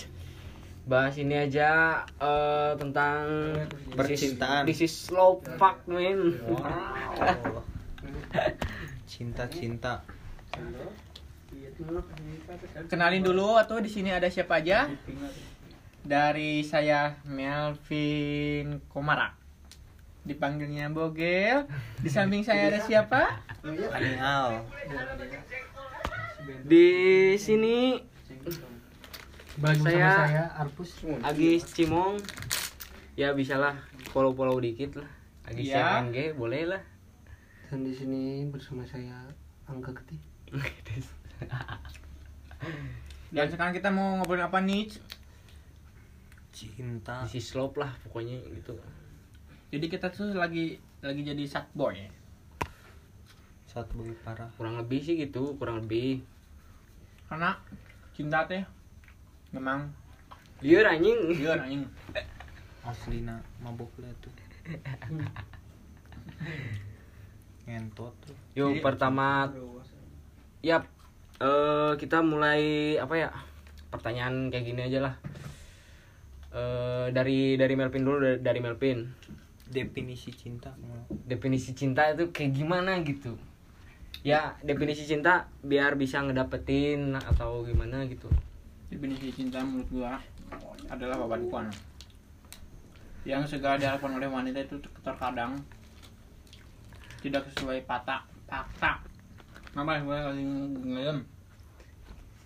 bahas 0.90 1.22
ini 1.22 1.38
aja 1.38 2.02
eh, 2.18 2.74
tentang 2.82 3.22
Percintaan. 3.94 4.66
This 4.66 4.82
is 4.82 4.90
slow 4.90 5.38
fuck 5.62 5.86
man. 5.86 6.34
cinta 9.10 9.50
cinta 9.50 10.06
Kenalin 12.88 13.22
dulu 13.22 13.56
atau 13.56 13.78
di 13.80 13.88
sini 13.88 14.10
ada 14.10 14.28
siapa 14.28 14.60
aja? 14.60 14.90
Dari 16.00 16.64
saya 16.64 17.20
Melvin 17.26 18.82
Komara. 18.88 19.36
Dipanggilnya 20.24 20.90
Bogel. 20.90 21.66
Di 22.00 22.10
samping 22.10 22.42
saya 22.42 22.70
ada 22.70 22.80
siapa? 22.82 23.42
panial 23.62 24.64
Di 26.66 26.88
sini 27.36 28.00
bagi 29.60 29.84
Saya- 29.84 30.16
saya 30.24 30.46
Arpus 30.56 31.04
Agis 31.20 31.68
Cimong 31.76 32.16
ya 33.20 33.36
bisalah 33.36 33.76
follow-follow 34.16 34.56
dikit 34.64 35.04
lah. 35.04 35.10
Agis. 35.44 35.76
CMNG 35.76 36.40
boleh 36.40 36.64
lah. 36.70 36.82
dan 37.70 37.86
di 37.86 37.94
sini 37.94 38.50
bersama 38.50 38.82
saya 38.82 39.30
Angga 39.70 39.94
Geti 39.94 40.18
Dan 43.36 43.46
sekarang 43.48 43.74
kita 43.78 43.90
mau 43.94 44.20
ngobrolin 44.20 44.46
apa 44.46 44.60
nih? 44.60 44.90
cinta 46.50 47.24
This 47.24 47.40
is 47.40 47.46
slow 47.56 47.72
lah 47.78 47.94
pokoknya 48.04 48.42
gitu. 48.52 48.76
Jadi 49.70 49.86
kita 49.88 50.12
tuh 50.12 50.36
lagi 50.36 50.76
lagi 51.00 51.22
jadi 51.24 51.44
sad 51.48 51.70
boy. 51.72 51.96
ya. 51.96 52.10
satu 53.70 54.02
bagi 54.02 54.18
parah 54.26 54.50
Kurang 54.58 54.82
lebih 54.82 55.00
sih 55.00 55.16
gitu, 55.16 55.54
kurang 55.56 55.86
lebih. 55.86 56.26
Karena 57.30 57.54
cinta 58.18 58.44
teh 58.50 58.66
memang 59.54 59.94
Liur 60.60 60.84
anjing. 60.84 61.40
liar 61.40 61.64
anjing. 61.64 61.88
aslina 62.84 63.38
mabuk 63.62 63.92
lah 64.02 64.10
tuh 64.18 64.34
ngentot 67.70 68.14
tuh 68.26 68.36
Yuk 68.58 68.82
pertama 68.82 69.46
ya 70.66 70.82
eh, 71.40 71.92
kita 71.96 72.20
mulai 72.22 72.96
apa 73.00 73.16
ya 73.16 73.30
pertanyaan 73.90 74.52
kayak 74.52 74.66
gini 74.68 74.82
aja 74.86 75.00
lah. 75.10 75.16
Eh, 76.50 77.08
dari 77.16 77.56
dari 77.56 77.74
Melvin 77.80 78.04
dulu 78.04 78.18
dari, 78.22 78.38
dari 78.44 78.60
Melvin. 78.60 79.08
Definisi 79.70 80.34
cinta. 80.34 80.74
Definisi 81.10 81.72
cinta 81.78 82.10
itu 82.10 82.34
kayak 82.34 82.52
gimana 82.58 83.00
gitu? 83.06 83.38
Ya 84.26 84.58
definisi 84.66 85.08
cinta 85.08 85.48
biar 85.64 85.96
bisa 85.96 86.20
ngedapetin 86.20 87.16
atau 87.16 87.64
gimana 87.64 88.04
gitu. 88.10 88.28
Definisi 88.90 89.32
cinta 89.32 89.62
menurut 89.62 89.88
gua 89.94 90.18
adalah 90.90 91.22
babankuan 91.22 91.70
yang 93.28 93.46
segala 93.46 93.78
diharapkan 93.78 94.16
oleh 94.16 94.26
wanita 94.26 94.64
itu 94.64 94.82
terkadang 95.06 95.60
tidak 97.22 97.46
sesuai 97.54 97.84
patah 97.84 98.24
fakta 98.48 99.09
apa 99.78 100.02
gue 100.02 100.18
lagi 100.18 100.44
ngeliam 100.82 101.18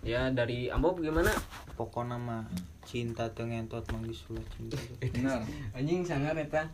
ya 0.04 0.28
dari 0.28 0.68
Ambo 0.68 0.92
gimana? 1.00 1.32
Pokoknya 1.74 2.20
mah 2.20 2.44
cinta 2.84 3.24
teu 3.32 3.48
ngentot 3.48 3.80
mah 3.88 4.00
geus 4.04 4.28
ulah 4.28 4.44
cinta. 4.52 4.76
Bener 5.00 5.40
anjing 5.72 6.04
sangar 6.04 6.36
eta. 6.36 6.68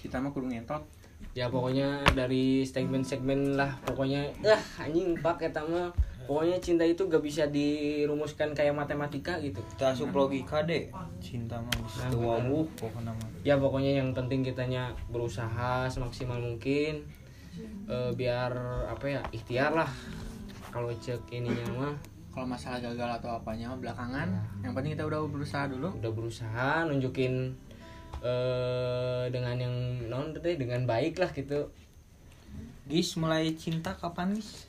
Kita 0.00 0.16
mah 0.16 0.32
kudu 0.32 0.48
ngentot. 0.48 0.80
Ya 1.36 1.52
pokoknya 1.52 2.00
dari 2.16 2.64
segmen-segmen 2.64 3.60
lah 3.60 3.76
pokoknya. 3.84 4.24
Ah 4.40 4.88
anjing 4.88 5.12
pak 5.20 5.44
eta 5.44 5.60
mah. 5.68 5.92
Pokoknya 6.24 6.62
cinta 6.62 6.86
itu 6.86 7.10
gak 7.10 7.26
bisa 7.26 7.50
dirumuskan 7.50 8.54
kayak 8.54 8.70
matematika 8.70 9.34
gitu. 9.42 9.58
Kita 9.74 9.92
asup 9.92 10.14
logika 10.14 10.62
deh 10.64 10.88
cinta 11.20 11.60
mah 11.60 11.76
wawuh 12.16 12.64
pokoknya 12.74 13.12
ya 13.44 13.54
pokoknya 13.60 14.00
yang 14.00 14.16
penting 14.16 14.40
kitanya 14.40 14.90
berusaha 15.12 15.86
semaksimal 15.86 16.40
mungkin 16.40 17.04
Eh, 17.90 18.10
biar 18.14 18.52
apa 18.86 19.04
ya 19.10 19.20
ikhtiar 19.34 19.74
lah. 19.74 19.90
Kalau 20.70 20.94
cek 20.94 21.26
ininya 21.34 21.66
mah. 21.74 21.94
Kalau 22.30 22.46
masalah 22.46 22.78
gagal 22.78 23.18
atau 23.18 23.34
apanya 23.34 23.74
belakangan 23.74 24.30
yang 24.62 24.70
penting 24.70 24.94
kita 24.94 25.02
udah 25.02 25.26
berusaha 25.26 25.66
dulu. 25.66 25.90
Udah 25.98 26.12
berusaha 26.14 26.86
nunjukin 26.86 27.58
eh 28.20 29.24
dengan 29.34 29.56
yang 29.58 29.74
non 30.06 30.30
deh 30.30 30.54
dengan 30.54 30.86
baik 30.86 31.18
lah 31.18 31.34
gitu. 31.34 31.74
Gis 32.86 33.18
mulai 33.18 33.54
cinta 33.58 33.94
kapan 33.98 34.38
Gis? 34.38 34.66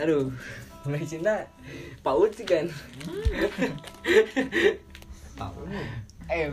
aduh 0.00 0.32
mulai 0.88 1.04
cinta 1.04 1.44
paut 2.00 2.32
sih 2.32 2.48
kan. 2.48 2.72
Tahu. 5.40 5.60
eh 6.32 6.48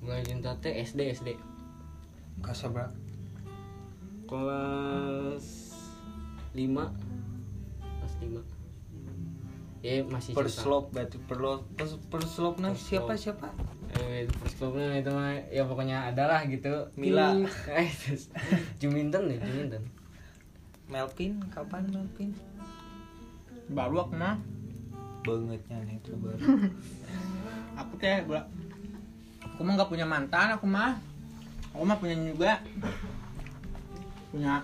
mulai 0.00 0.24
cinta 0.24 0.56
teh 0.64 0.72
SD 0.80 1.12
SD 1.12 1.28
Kasabra. 2.40 2.88
Kelas 4.26 5.46
5 6.52 6.58
kelas 7.96 8.14
5 8.20 8.42
ya 9.80 10.02
masih 10.04 10.30
cinta. 10.32 10.38
Perslop 10.42 10.84
berarti 10.90 11.16
perlo 11.20 11.62
pers- 11.74 12.00
perslopnya 12.08 12.74
Perslop. 12.74 12.86
siapa 12.86 13.12
siapa? 13.14 13.48
eh 13.96 14.26
persklubnya 14.28 14.98
itu 14.98 15.08
mah 15.08 15.30
ya 15.48 15.62
pokoknya 15.62 16.10
ada 16.10 16.26
lah 16.26 16.42
gitu 16.44 16.90
Mila. 16.94 17.32
eh 17.72 17.88
Juminten 18.76 19.30
ya 19.30 19.38
Juminten 19.40 19.82
Melvin 20.86 21.38
kapan 21.48 21.86
Melvin? 21.88 22.30
baru 23.66 24.04
aku 24.04 24.14
mah 24.14 24.36
Bangetnya 25.22 25.82
nih 25.82 25.98
itu 25.98 26.14
baru. 26.14 26.38
aku 27.80 27.92
teh 27.96 28.22
gua 28.22 28.42
aku 29.42 29.60
mah 29.62 29.72
nggak 29.74 29.90
punya 29.90 30.04
mantan 30.04 30.50
aku 30.50 30.66
mah 30.66 30.98
aku 31.70 31.82
mah 31.82 31.96
punya 31.96 32.14
juga 32.20 32.58
punya 34.36 34.60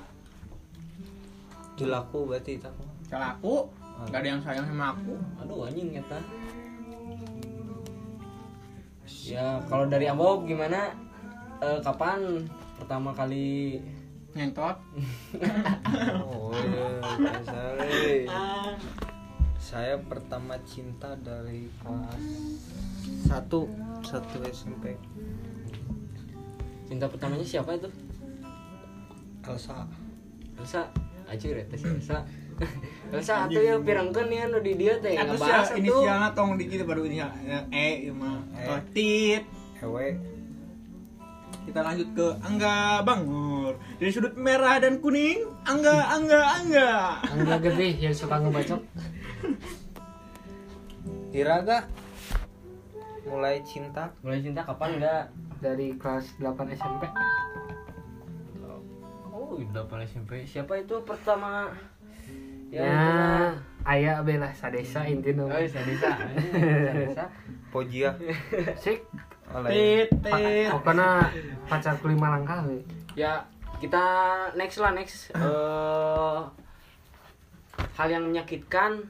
Dilaku 1.72 2.28
berarti 2.28 2.60
itu 2.60 2.68
aku. 2.68 2.84
salah 3.08 3.32
aku 3.40 3.64
nggak 4.12 4.20
ada 4.20 4.28
yang 4.28 4.42
sayang 4.44 4.66
sama 4.68 4.92
aku. 4.92 5.16
Aduh 5.40 5.64
anjing 5.64 5.96
eta 5.96 6.20
ya 9.22 9.56
kalau 9.72 9.88
dari 9.88 10.04
Ambo 10.12 10.44
gimana? 10.44 10.92
Eh, 11.62 11.78
kapan 11.80 12.44
pertama 12.76 13.16
kali 13.16 13.80
ngentot. 14.36 14.76
Oh 16.20 16.52
iya, 16.52 17.00
eh. 17.80 18.28
Saya 19.56 19.96
pertama 20.04 20.60
cinta 20.68 21.16
dari 21.24 21.72
kelas 21.80 22.24
satu 23.24 23.64
satu 24.04 24.36
SMP. 24.52 25.00
cinta 26.84 27.08
pertamanya 27.08 27.46
siapa 27.46 27.72
itu 27.72 27.88
Elsa. 29.42 29.76
Elsa? 30.58 30.82
Acir 31.26 31.54
ya 31.56 31.64
tes 31.66 31.82
Elsa. 31.82 32.18
Elsa 33.14 33.48
atuh 33.48 33.58
ya 33.58 33.74
pirangkeun 33.76 34.28
ya 34.28 34.44
nu 34.46 34.60
di 34.60 34.76
dia 34.76 34.94
teh 35.00 35.16
Atau 35.16 35.34
ngebahas 35.34 35.66
siapa 35.66 35.74
atuh. 35.74 35.80
inisialnya 35.80 36.28
tong 36.32 36.50
di 36.54 36.64
kita 36.66 36.84
baru 36.84 37.02
inisial 37.04 37.30
E 37.72 37.88
ya 38.06 38.12
mah. 38.12 38.38
E. 38.54 38.64
Tit 38.92 39.44
Ewe. 39.82 40.08
kita 41.62 41.78
lanjut 41.78 42.10
ke 42.18 42.26
Angga 42.42 43.06
Bangur 43.06 43.78
dari 44.02 44.10
sudut 44.10 44.34
merah 44.34 44.82
dan 44.82 44.98
kuning 44.98 45.46
Angga 45.62 46.10
Angga 46.10 46.40
Angga. 46.58 46.90
Angga 47.22 47.56
gede 47.62 48.02
yang 48.02 48.10
suka 48.10 48.42
ngebacok. 48.42 48.82
Iraga 51.30 51.86
mulai 53.24 53.62
cinta. 53.62 54.10
Mulai 54.20 54.42
cinta 54.42 54.66
kapan 54.66 54.98
enggak 54.98 55.24
dari 55.62 55.94
kelas 55.94 56.34
8 56.42 56.74
SMP 56.74 57.06
oh 59.52 59.60
udah 59.60 59.84
pada 59.84 60.08
SMP 60.08 60.48
siapa 60.48 60.80
itu 60.80 60.96
pertama 61.04 61.68
ya 62.72 63.52
ayah 63.84 64.24
bela 64.24 64.48
sadesa 64.56 65.04
intinya 65.04 65.44
Oh, 65.44 65.60
Sadisa. 65.68 66.16
Sadisa. 66.16 67.24
Pojia 67.72 68.16
sik 68.80 69.04
oleh 69.52 70.08
pokoknya 70.72 71.28
pacarku 71.68 72.08
lima 72.08 72.32
langkah. 72.32 72.64
Ya, 73.12 73.44
kita 73.76 74.04
next 74.56 74.80
lah 74.80 74.96
next. 74.96 75.28
Eh 75.36 76.40
hal 77.96 78.08
yang 78.08 78.24
menyakitkan 78.28 79.04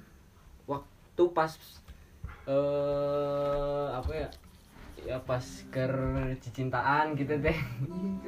waktu 0.67 1.23
pas 1.35 1.55
eh 2.47 3.87
apa 3.95 4.11
ya? 4.11 4.29
Ya 5.03 5.19
pas 5.19 5.43
ker 5.75 5.93
cicintaan 6.39 7.19
gitu 7.19 7.39
deh. 7.43 7.59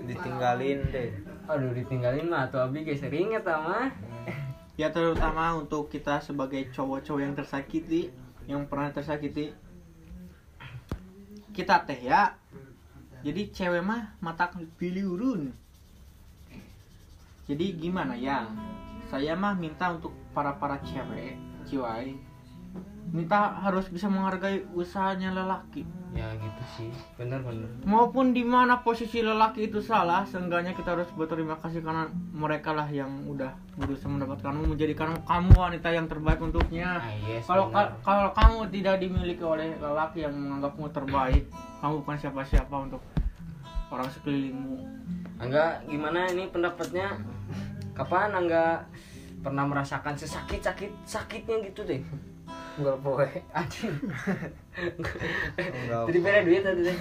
ditinggalin 0.09 0.81
deh. 0.91 1.11
Aduh 1.47 1.71
ditinggalin 1.73 2.27
mah 2.27 2.51
tuh 2.51 2.63
abi 2.63 2.83
geus 2.83 3.01
sering 3.01 3.35
eta 3.35 3.59
mah. 3.63 3.91
ya 4.75 4.91
terutama 4.91 5.55
untuk 5.55 5.87
kita 5.87 6.19
sebagai 6.19 6.67
cowok-cowok 6.75 7.23
yang 7.23 7.35
tersakiti 7.39 8.11
yang 8.51 8.67
pernah 8.67 8.91
tersakiti 8.91 9.55
kita 11.55 11.87
teh 11.87 12.11
ya 12.11 12.35
jadi 13.23 13.55
cewek 13.55 13.83
mah 13.87 14.19
mata 14.19 14.51
pilih 14.75 15.15
urun 15.15 15.43
jadi 17.47 17.79
gimana 17.79 18.19
ya 18.19 18.51
saya 19.07 19.39
mah 19.39 19.55
minta 19.55 19.95
untuk 19.95 20.11
para 20.35 20.59
para 20.59 20.83
cewek 20.83 21.39
ciwai 21.71 22.19
minta 23.07 23.37
harus 23.57 23.87
bisa 23.87 24.07
menghargai 24.07 24.65
usahanya 24.71 25.31
lelaki 25.31 25.85
Ya 26.11 26.31
gitu 26.33 26.63
sih. 26.73 26.91
Bener. 27.17 27.43
maupun 27.83 28.31
di 28.31 28.41
mana 28.41 28.79
posisi 28.79 29.19
lelaki 29.19 29.67
itu 29.67 29.79
salah 29.79 30.23
seenggaknya 30.23 30.71
kita 30.73 30.95
harus 30.95 31.11
berterima 31.11 31.59
kasih 31.59 31.81
karena 31.81 32.07
mereka 32.31 32.71
lah 32.71 32.87
yang 32.87 33.11
udah 33.25 33.51
berusaha 33.75 34.07
mendapatkanmu 34.09 34.63
menjadikan 34.69 35.11
kamu 35.21 35.51
wanita 35.53 35.91
yang 35.91 36.07
terbaik 36.07 36.39
untuknya 36.39 36.97
Ah, 36.97 37.11
yes, 37.21 37.43
kalau 37.43 37.67
ka- 37.69 37.99
kalau 38.01 38.31
kamu 38.31 38.59
tidak 38.71 38.97
dimiliki 38.97 39.43
oleh 39.43 39.75
lelaki 39.77 40.23
yang 40.23 40.33
menganggapmu 40.33 40.87
terbaik 40.89 41.51
kamu 41.81 41.95
bukan 42.01 42.17
siapa-siapa 42.17 42.75
untuk 42.81 43.03
orang 43.89 44.07
sekelilingmu 44.09 44.79
Angga 45.37 45.83
gimana 45.85 46.31
ini 46.31 46.47
pendapatnya? 46.47 47.11
Kapan 47.93 48.31
Angga 48.33 48.87
pernah 49.39 49.63
merasakan 49.63 50.15
sesakit 50.15 50.63
sakit 50.63 50.91
sakitnya 51.03 51.59
gitu 51.65 51.83
deh? 51.83 51.99
Enggak 52.75 52.97
poe. 53.01 53.29
Anjing. 53.59 53.95
Jadi 55.87 56.19
beda 56.19 56.41
duit 56.43 56.63
tadi 56.63 56.81
deh. 56.83 56.97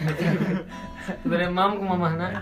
Sebenarnya 1.22 1.50
mam 1.50 1.72
ke 1.76 1.84
mamahna. 1.84 2.28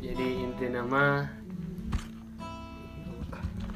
Jadi 0.00 0.26
inti 0.42 0.66
nama 0.68 1.22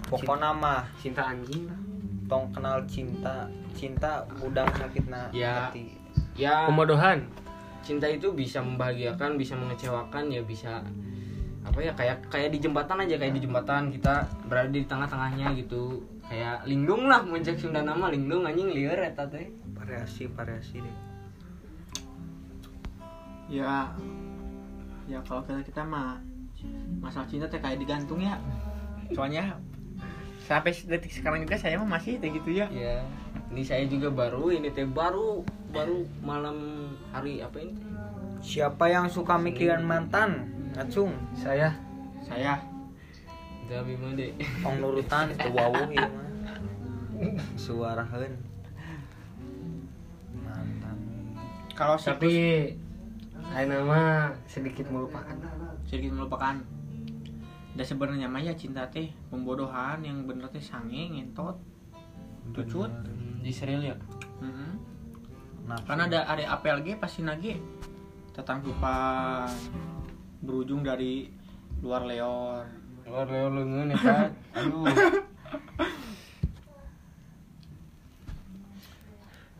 Pokoknya 0.04 0.52
mah 0.52 0.85
cinta 0.96 1.24
anjing 1.24 1.66
lah. 1.66 1.80
tong 2.24 2.48
kenal 2.50 2.80
cinta 2.87 3.44
cinta 3.72 4.24
budang 4.38 4.68
sakitna 4.72 5.28
Ya. 5.30 5.68
hati 5.68 5.96
Ya 6.35 6.64
Pemodohan. 6.64 7.24
cinta 7.80 8.09
itu 8.09 8.33
bisa 8.33 8.64
membahagiakan, 8.64 9.37
bisa 9.37 9.52
mengecewakan, 9.54 10.33
ya 10.33 10.40
bisa 10.40 10.80
apa 11.61 11.78
ya 11.78 11.92
kayak 11.92 12.28
kayak 12.28 12.48
di 12.48 12.59
jembatan 12.59 12.96
aja 12.98 13.16
kayak 13.16 13.35
di 13.35 13.42
jembatan 13.42 13.88
kita 13.88 14.24
berada 14.44 14.68
di 14.68 14.85
tengah-tengahnya 14.85 15.52
gitu 15.54 16.00
kayak 16.28 16.64
lindung 16.64 17.06
lah 17.06 17.20
muncak 17.20 17.60
Sunda 17.60 17.84
nama 17.84 18.08
lindung 18.08 18.48
anjing 18.48 18.72
lieur 18.72 18.96
eta 18.96 19.28
teh 19.28 19.52
variasi 19.76 20.28
variasi 20.32 20.80
deh. 20.80 20.96
Ya 23.52 23.92
ya 25.04 25.20
kalau 25.28 25.44
kita 25.44 25.60
kita 25.68 25.82
mah 25.84 26.20
masalah 26.98 27.28
cinta 27.28 27.46
teh 27.46 27.60
kayak 27.60 27.80
digantung 27.80 28.20
ya. 28.24 28.40
Soalnya 29.12 29.60
sampai 30.44 30.72
detik 30.72 31.12
sekarang 31.12 31.44
juga 31.44 31.60
saya 31.60 31.76
mah 31.80 32.00
masih 32.00 32.16
kayak 32.20 32.40
gitu 32.40 32.50
ya. 32.64 32.66
Ya 32.72 33.04
ini 33.52 33.62
saya 33.62 33.84
juga 33.84 34.08
baru 34.08 34.48
ini 34.50 34.72
teh 34.72 34.88
baru 34.88 35.44
baru 35.70 36.08
malam 36.24 36.88
hari 37.12 37.44
apa 37.44 37.60
ini? 37.60 37.76
Siapa 38.40 38.88
yang 38.88 39.08
suka 39.08 39.37
mikirin 39.37 39.84
mantan? 39.84 40.50
Ngacung. 40.74 41.14
saya. 41.38 41.70
Saya 42.24 42.73
bima 43.66 44.12
deh 44.12 44.31
Ong 44.61 44.77
nurutan 44.79 45.33
teu 45.33 45.50
wawuh 45.50 45.88
ieu 45.90 46.05
mah. 46.05 46.24
Suaraheun. 47.55 48.33
Mantan. 50.37 50.96
kalau 51.72 51.96
siklus 51.96 52.11
tapi 52.12 52.33
lain 53.44 53.68
nama 53.68 54.00
sedikit 54.44 54.87
melupakan 54.88 55.35
sedikit 55.85 56.12
melupakan 56.12 56.57
dan 57.74 57.85
sebenarnya 57.85 58.27
mah 58.27 58.40
ya 58.40 58.53
cinta 58.53 58.87
teh 58.87 59.11
pembodohan 59.29 59.98
yang 60.00 60.22
bener 60.24 60.46
teh 60.48 60.61
sange 60.61 61.11
ngentot 61.11 61.59
tucut 62.53 62.88
Hmm, 62.88 63.40
di 63.40 63.50
serial 63.50 63.83
ya 63.83 63.96
Mhm. 64.38 64.70
Nafsu. 65.64 65.85
karena 65.85 66.03
ada 66.07 66.20
ada 66.29 66.44
APLG 66.53 66.94
pasti 66.94 67.20
nage 67.20 67.57
tetanggupan 68.33 69.48
berujung 70.40 70.83
dari 70.83 71.31
luar 71.81 72.05
leor 72.05 72.62
luar 73.14 73.31
leo 73.31 73.46
lengan 73.46 73.94
ya 73.94 73.98
kan 74.03 74.31
aduh. 74.59 74.87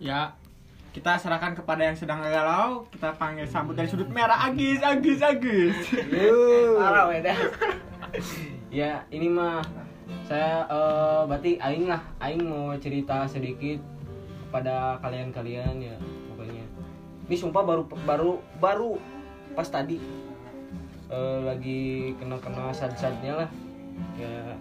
Ya 0.03 0.35
kita 0.91 1.15
serahkan 1.23 1.55
kepada 1.55 1.87
yang 1.87 1.95
sedang 1.95 2.19
galau 2.19 2.83
kita 2.91 3.15
panggil 3.15 3.47
sambut 3.47 3.79
dari 3.79 3.87
sudut 3.87 4.11
merah. 4.11 4.51
Agis 4.51 4.83
Agis 4.83 5.23
Agis. 5.23 5.71
Parah 6.75 7.07
beda 7.07 7.31
ya 8.75 9.07
ini 9.15 9.31
mah 9.31 9.63
saya 10.27 10.67
eh, 10.67 11.23
berarti 11.31 11.55
aing 11.63 11.87
lah. 11.87 12.03
Aing 12.19 12.43
mau 12.43 12.75
cerita 12.83 13.23
sedikit 13.31 13.79
kepada 14.51 14.99
kalian-kalian 14.99 15.79
ya 15.79 15.95
pokoknya. 16.35 16.67
Ini 17.31 17.37
sumpah 17.39 17.63
baru 17.63 17.87
baru 18.03 18.33
baru 18.59 18.99
pas 19.55 19.71
tadi 19.71 20.03
eh, 21.11 21.39
lagi 21.45 22.13
kena-kena 22.17 22.73
sad-sadnya 22.73 23.45
lah. 23.45 23.51
Ya 24.19 24.57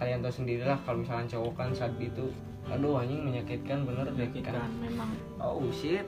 kalian 0.00 0.18
tahu 0.18 0.42
sendiri 0.42 0.66
lah 0.66 0.78
kalau 0.82 1.04
misalnya 1.04 1.30
cowok 1.38 1.52
kan 1.54 1.70
saat 1.70 1.94
itu 2.02 2.26
aduh 2.66 2.98
anjing 2.98 3.22
menyakitkan 3.22 3.86
bener 3.86 4.06
deh 4.14 4.28
kan. 4.42 4.54
Kan 4.54 4.72
memang. 4.82 5.10
Oh 5.38 5.62
shit. 5.70 6.06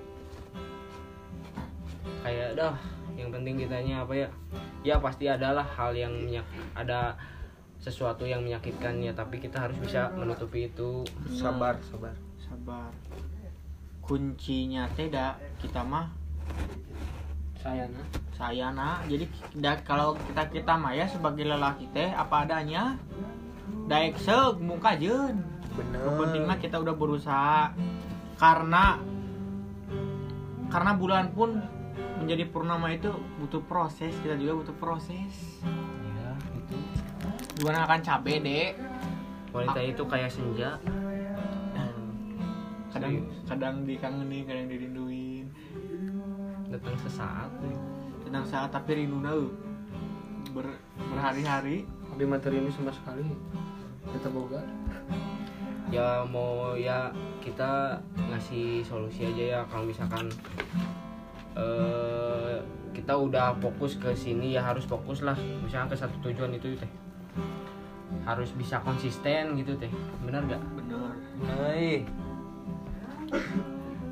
Kayak 2.24 2.56
dah 2.56 2.76
yang 3.14 3.30
penting 3.30 3.60
kitanya 3.60 4.02
apa 4.02 4.14
ya? 4.14 4.28
Ya 4.82 4.96
pasti 4.98 5.30
adalah 5.30 5.64
hal 5.64 5.94
yang 5.94 6.12
menyak 6.12 6.46
ada 6.74 7.14
sesuatu 7.78 8.24
yang 8.24 8.40
menyakitkan 8.40 8.96
ya 9.04 9.12
tapi 9.12 9.36
kita 9.38 9.60
harus 9.60 9.76
bisa 9.78 10.08
menutupi 10.16 10.72
itu. 10.72 11.04
Sabar, 11.28 11.76
sabar. 11.84 12.16
sabar. 12.40 12.90
Kuncinya 14.00 14.88
teh 14.92 15.08
dah 15.08 15.36
kita 15.60 15.80
mah 15.84 16.08
saya 17.64 17.88
nah 17.88 18.04
saya 18.36 18.66
nak 18.76 19.08
jadi 19.08 19.24
da, 19.56 19.72
kalau 19.80 20.20
kita 20.28 20.52
kita 20.52 20.72
mah 20.76 20.92
ya 20.92 21.08
sebagai 21.08 21.48
lelaki 21.48 21.88
teh 21.96 22.12
apa 22.12 22.44
adanya 22.44 23.00
daek 23.88 24.20
seug 24.20 24.60
muka 24.60 24.92
jen 25.00 25.54
Bener. 25.74 26.06
penting 26.22 26.42
mah 26.46 26.58
kita 26.62 26.78
udah 26.78 26.94
berusaha. 26.94 27.74
Karena 28.38 28.98
karena 30.70 30.92
bulan 30.98 31.34
pun 31.34 31.58
menjadi 32.18 32.46
purnama 32.50 32.90
itu 32.94 33.10
butuh 33.42 33.62
proses 33.66 34.14
kita 34.22 34.38
juga 34.38 34.62
butuh 34.62 34.76
proses. 34.78 35.62
Ya 35.62 36.30
itu 36.54 36.76
bukan 37.62 37.74
akan 37.74 38.00
cabe 38.02 38.38
dek. 38.42 38.78
Wanita 39.50 39.80
itu 39.82 40.02
kayak 40.06 40.30
senja. 40.30 40.78
Kadang 42.94 43.26
kadang 43.50 43.82
dikangenin 43.82 44.46
kadang 44.46 44.66
dirinduin 44.70 45.23
datang 46.74 46.98
sesaat 46.98 47.50
tenang 48.34 48.50
saat 48.50 48.74
tapi 48.74 48.98
rindu 48.98 49.22
nau. 49.22 49.46
Ber, 50.50 50.66
berhari-hari. 50.98 51.86
Tapi 51.86 52.26
materi 52.26 52.58
ini 52.58 52.66
sama 52.66 52.90
sekali. 52.90 53.22
Kita 54.10 54.26
boga. 54.26 54.58
Ya 55.94 56.26
mau 56.26 56.74
ya 56.74 57.14
kita 57.38 58.02
ngasih 58.18 58.82
solusi 58.82 59.22
aja 59.22 59.44
ya. 59.46 59.60
Kalau 59.70 59.86
misalkan 59.86 60.26
eh 61.54 62.58
kita 62.90 63.14
udah 63.14 63.54
fokus 63.62 64.02
ke 64.02 64.10
sini 64.18 64.58
ya 64.58 64.66
harus 64.66 64.82
fokus 64.82 65.22
lah. 65.22 65.38
Misalnya 65.62 65.94
ke 65.94 65.96
satu 66.02 66.18
tujuan 66.26 66.58
itu 66.58 66.74
teh. 66.74 66.90
Harus 68.26 68.50
bisa 68.58 68.82
konsisten 68.82 69.54
gitu 69.54 69.78
teh. 69.78 69.90
Benar 70.26 70.42
gak 70.50 70.62
bener 70.74 71.14
Hei, 71.44 72.06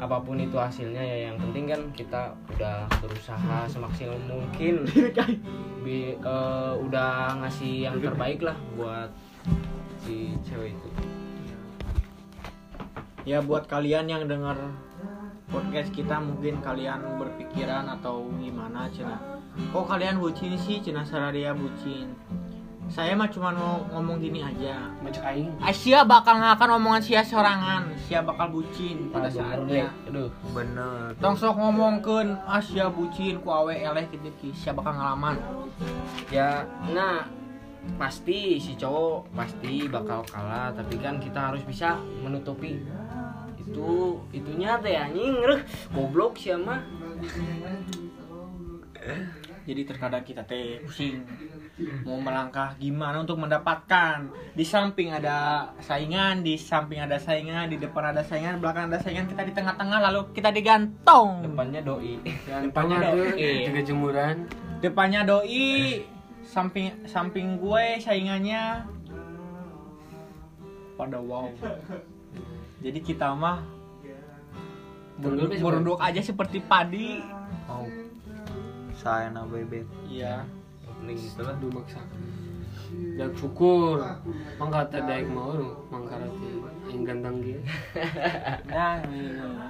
apa 0.03 0.19
pun 0.19 0.35
itu 0.35 0.59
hasilnya 0.59 0.99
ya. 0.99 1.31
Yang 1.31 1.37
penting 1.47 1.65
kan 1.71 1.81
kita 1.95 2.23
udah 2.59 2.91
berusaha 2.99 3.59
semaksimal 3.71 4.19
mungkin. 4.27 4.83
Bi- 5.87 6.19
eh, 6.19 6.73
udah 6.83 7.39
ngasih 7.39 7.87
yang 7.87 8.03
terbaik 8.03 8.43
lah 8.43 8.59
buat 8.75 9.11
si 10.03 10.35
cewek 10.43 10.75
itu. 10.75 10.89
Ya 13.23 13.39
buat 13.39 13.71
kalian 13.71 14.11
yang 14.11 14.27
dengar 14.27 14.59
podcast 15.47 15.95
kita 15.95 16.19
mungkin 16.19 16.59
kalian 16.59 17.23
berpikiran 17.23 17.87
atau 17.87 18.27
gimana 18.43 18.91
cina? 18.91 19.23
Kok 19.71 19.87
kalian 19.87 20.19
bucin 20.19 20.59
sih 20.59 20.83
cina? 20.83 21.07
Saradia 21.07 21.55
bucin 21.55 22.19
saya 22.93 23.17
mah 23.17 23.25
cuma 23.33 23.49
mau 23.57 23.81
ngomong 23.89 24.21
gini 24.21 24.45
aja. 24.45 24.93
Macam 25.01 25.25
aing. 25.25 25.49
Asia 25.65 26.05
bakal 26.05 26.37
ngakan 26.37 26.77
omongan 26.77 27.01
sia 27.01 27.25
sorangan. 27.25 27.89
Sia 27.97 28.21
bakal 28.21 28.53
bucin 28.53 29.09
pada 29.09 29.33
Ah, 29.33 29.33
bener 29.33 29.41
saatnya 29.41 29.87
aduh. 30.13 30.31
Bener. 30.53 31.17
tong 31.17 31.33
sok 31.33 31.57
ngomongkeun 31.57 32.37
Asia 32.45 32.93
bucin 32.93 33.41
ku 33.41 33.49
awe 33.49 33.73
eleh 33.73 34.05
gitu 34.13 34.29
ki. 34.37 34.53
Sia 34.53 34.77
bakal 34.77 34.93
ngalaman. 34.93 35.41
Ya 36.29 36.69
nah 36.93 37.25
pasti 37.97 38.61
si 38.61 38.77
cowok 38.77 39.33
pasti 39.33 39.89
bakal 39.89 40.21
kalah 40.29 40.77
tapi 40.77 41.01
kan 41.01 41.17
kita 41.17 41.49
harus 41.49 41.65
bisa 41.65 41.97
menutupi. 42.21 42.77
Itu 43.57 44.21
itunya 44.37 44.77
teh 44.85 45.01
anjing 45.01 45.41
reh 45.41 45.65
goblok 45.97 46.37
sih 46.37 46.53
mah. 46.61 46.85
Jadi 49.63 49.81
terkadang 49.89 50.27
kita 50.29 50.45
teh 50.45 50.85
pusing 50.85 51.25
mau 52.05 52.19
melangkah 52.19 52.75
gimana 52.79 53.23
untuk 53.23 53.39
mendapatkan? 53.41 54.31
Di 54.53 54.65
samping 54.65 55.13
ada 55.13 55.71
saingan 55.83 56.45
di 56.45 56.59
samping 56.59 57.03
ada 57.03 57.17
saingan 57.17 57.71
di 57.71 57.77
depan 57.81 58.13
ada 58.13 58.23
saingan 58.23 58.59
belakang 58.59 58.91
ada 58.91 58.99
saingan 59.01 59.27
kita 59.31 59.43
di 59.47 59.53
tengah-tengah 59.53 59.99
lalu 60.11 60.21
kita 60.35 60.51
digantung 60.53 61.43
depannya 61.45 61.81
doi. 61.83 62.19
Depannya 62.47 62.97
doi. 63.13 63.67
juga 63.69 63.81
jemuran. 63.83 64.37
Depannya 64.83 65.21
doi. 65.27 66.03
Samping 66.43 67.07
samping 67.07 67.57
gue 67.57 68.03
saingannya. 68.03 68.85
Pada 70.99 71.19
wow. 71.19 71.49
Jadi 72.83 72.99
kita 72.99 73.31
mah 73.33 73.63
merunduk, 75.23 75.99
aja 76.03 76.19
seperti 76.19 76.59
padi. 76.59 77.23
Oh. 77.71 77.87
Saya 78.99 79.31
na 79.31 79.47
bebek. 79.47 79.87
iya. 80.11 80.43
Mending 80.43 80.62
gitu 81.11 81.41
lah 81.43 81.55
aduh 81.59 81.71
maksa 81.75 82.01
dan 83.17 83.31
syukur. 83.37 84.01
Mangka 84.57 84.89
teh 84.89 85.01
daek 85.05 85.29
mau 85.29 85.53
mangka 85.89 86.17
teh 86.17 86.29
aing 86.89 87.03
ganteng 87.05 87.37
gitu 87.45 87.61
nah 88.73 89.01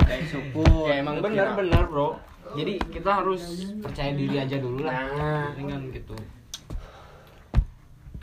kayak 0.07 0.25
syukur. 0.31 0.91
Ya 0.91 1.03
emang 1.03 1.23
benar 1.23 1.55
benar 1.59 1.83
bro. 1.87 2.19
Jadi 2.53 2.79
kita 2.93 3.23
harus 3.23 3.73
percaya 3.81 4.13
diri 4.13 4.37
aja 4.37 4.57
dulu 4.59 4.85
lah. 4.85 4.95
Nah. 5.17 5.49
Dengan 5.57 5.81
gitu. 5.91 6.17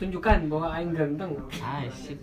Tunjukkan 0.00 0.48
bahwa 0.48 0.68
aing 0.76 0.92
ganteng. 0.96 1.32
Ah 1.60 1.84
sip. 1.92 2.20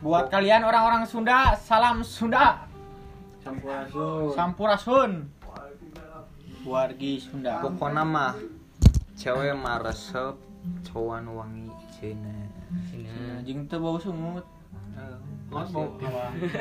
Buat 0.00 0.32
kalian 0.32 0.64
orang-orang 0.64 1.04
Sunda 1.04 1.52
salam 1.60 2.00
Sunda. 2.00 2.64
Sampurasun. 3.40 4.32
Sampurasun 4.36 5.10
wargi 6.64 7.20
Sunda. 7.20 7.60
Pokoknya 7.64 8.02
mah 8.04 8.34
cewek 9.16 9.56
mah 9.56 9.80
resep, 9.80 10.36
cowok 10.84 11.16
nu 11.24 11.40
wangi 11.40 11.68
cina. 11.96 12.32
sini 12.86 13.08
anjing 13.36 13.66
tuh 13.66 13.78
bau 13.82 13.98
sungut. 13.98 14.46
Mas 15.50 15.66
bau 15.74 15.90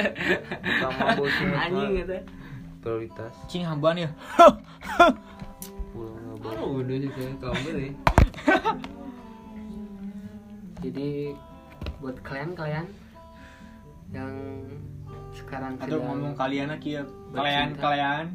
Sama 0.82 1.14
bosnya 1.14 1.58
anjing 1.70 1.92
gitu 2.02 2.18
prioritas. 2.80 3.36
cing 3.52 3.68
hamban 3.68 4.08
ya? 4.08 4.10
Pulang 5.92 6.40
baru 6.40 6.80
udah 6.80 6.96
sih 6.96 7.10
kayak 7.12 7.36
kamber 7.44 7.76
ya. 7.76 7.92
Jadi 10.88 11.36
buat 12.00 12.16
kalian 12.24 12.56
kalian 12.56 12.88
yang 14.16 14.32
sekarang 15.36 15.76
atau 15.78 16.00
sedang 16.00 16.04
ngomong 16.08 16.34
kalian 16.40 16.72
lagi 16.72 16.98
ya. 16.98 17.04
kalian 17.36 17.70
kalian 17.78 18.26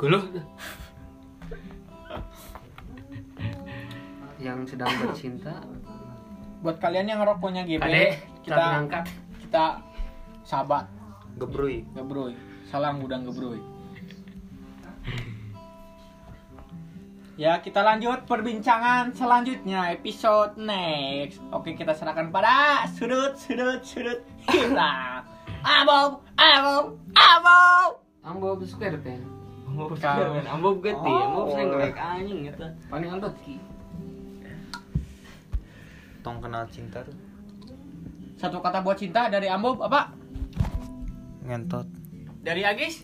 guluh 0.00 0.24
yang 4.42 4.66
sedang 4.66 4.90
bercinta 5.00 5.62
Buat 6.62 6.78
kalian 6.78 7.10
yang 7.10 7.18
ngerokoknya 7.18 7.66
GB, 7.66 7.82
Kade, 7.82 8.06
kita 8.46 8.54
kita 8.54 8.62
ngangkat 8.62 9.04
kita 9.42 9.64
sahabat 10.46 10.86
Gebruy. 11.40 11.82
gebroy. 11.96 12.36
Salam 12.68 13.00
gudang 13.00 13.24
gebroy. 13.26 13.58
Ya, 17.40 17.58
kita 17.64 17.80
lanjut 17.80 18.28
perbincangan 18.28 19.16
selanjutnya 19.16 19.96
episode 19.96 20.54
next. 20.60 21.40
Oke, 21.50 21.72
kita 21.72 21.96
serahkan 21.96 22.28
pada 22.28 22.84
sudut 22.92 23.34
sudut 23.40 23.80
sudut 23.82 24.20
hitam. 24.52 25.24
Abob, 25.64 26.20
abob, 26.36 27.00
abob. 27.16 27.92
ambo 28.22 28.54
square 28.62 29.00
pen 29.02 29.31
Ambo 29.72 29.88
Kau- 29.88 29.96
sekarang, 29.96 30.44
ambo 30.44 30.68
gede, 30.84 31.00
ambo 31.00 31.40
Oh. 31.40 31.48
saya 31.48 31.64
ngelek 31.64 31.96
anjing 31.96 32.40
eta. 32.44 32.68
paling 32.92 33.08
ki 33.40 33.56
Tong 36.20 36.38
kenal 36.38 36.68
cinta 36.68 37.00
tuh. 37.00 37.16
Satu 38.36 38.60
kata 38.60 38.84
buat 38.84 38.94
cinta 38.94 39.26
dari 39.26 39.48
Ambob 39.48 39.80
apa? 39.80 40.12
Ngentot. 41.42 41.88
Dari 42.38 42.62
Agis? 42.62 43.02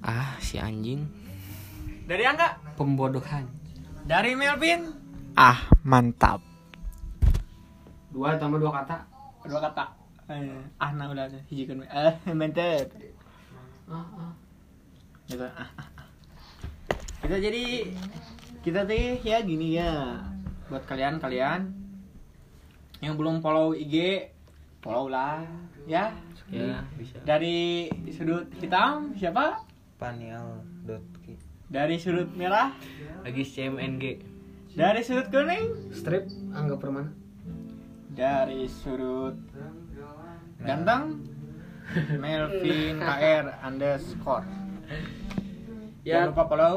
Ah, 0.00 0.38
si 0.38 0.56
anjing. 0.56 1.04
Dari 2.06 2.24
Angga? 2.24 2.56
pembodohan 2.78 3.44
Dari 4.06 4.32
Melvin? 4.32 4.86
Ah, 5.34 5.60
mantap. 5.82 6.40
dua 8.10 8.34
tambah 8.38 8.58
dua 8.58 8.72
kata 8.72 8.96
Dua 9.44 9.60
kata. 9.60 9.84
Eh, 10.30 10.62
ah, 10.78 10.90
nah 10.94 11.10
udah 11.10 11.26
ada. 11.26 11.38
Hiji 11.50 11.66
kan. 11.66 11.82
Eh, 11.82 12.14
mantap. 12.38 12.86
ah, 13.86 13.98
ah. 14.14 14.32
Gitu. 15.30 15.46
Kita 17.22 17.36
jadi 17.38 17.64
kita 18.66 18.80
teh 18.84 19.22
ya 19.22 19.38
gini 19.46 19.78
ya. 19.78 20.18
Buat 20.66 20.86
kalian 20.86 21.22
kalian 21.22 21.70
yang 23.00 23.14
belum 23.16 23.40
follow 23.40 23.72
IG 23.72 24.28
follow 24.82 25.06
lah 25.06 25.46
ya. 25.86 26.10
Ya, 26.50 26.82
bisa. 26.98 27.22
dari 27.22 27.86
sudut 28.10 28.50
hitam 28.58 29.14
siapa? 29.14 29.62
Panial.ki. 30.02 31.38
dari 31.70 31.94
sudut 31.94 32.26
merah? 32.34 32.74
Lagi 33.22 33.46
CMNG. 33.46 34.18
dari 34.74 35.00
sudut 35.06 35.30
kuning? 35.30 35.94
Strip 35.94 36.26
angga 36.50 36.74
permana. 36.74 37.14
Dari 38.10 38.66
sudut 38.66 39.38
ganteng? 40.58 41.22
Melvin 42.18 42.98
KR 42.98 43.62
underscore 43.66 44.59
Ya, 44.90 46.18
jangan 46.18 46.34
lupa 46.34 46.44
follow. 46.50 46.76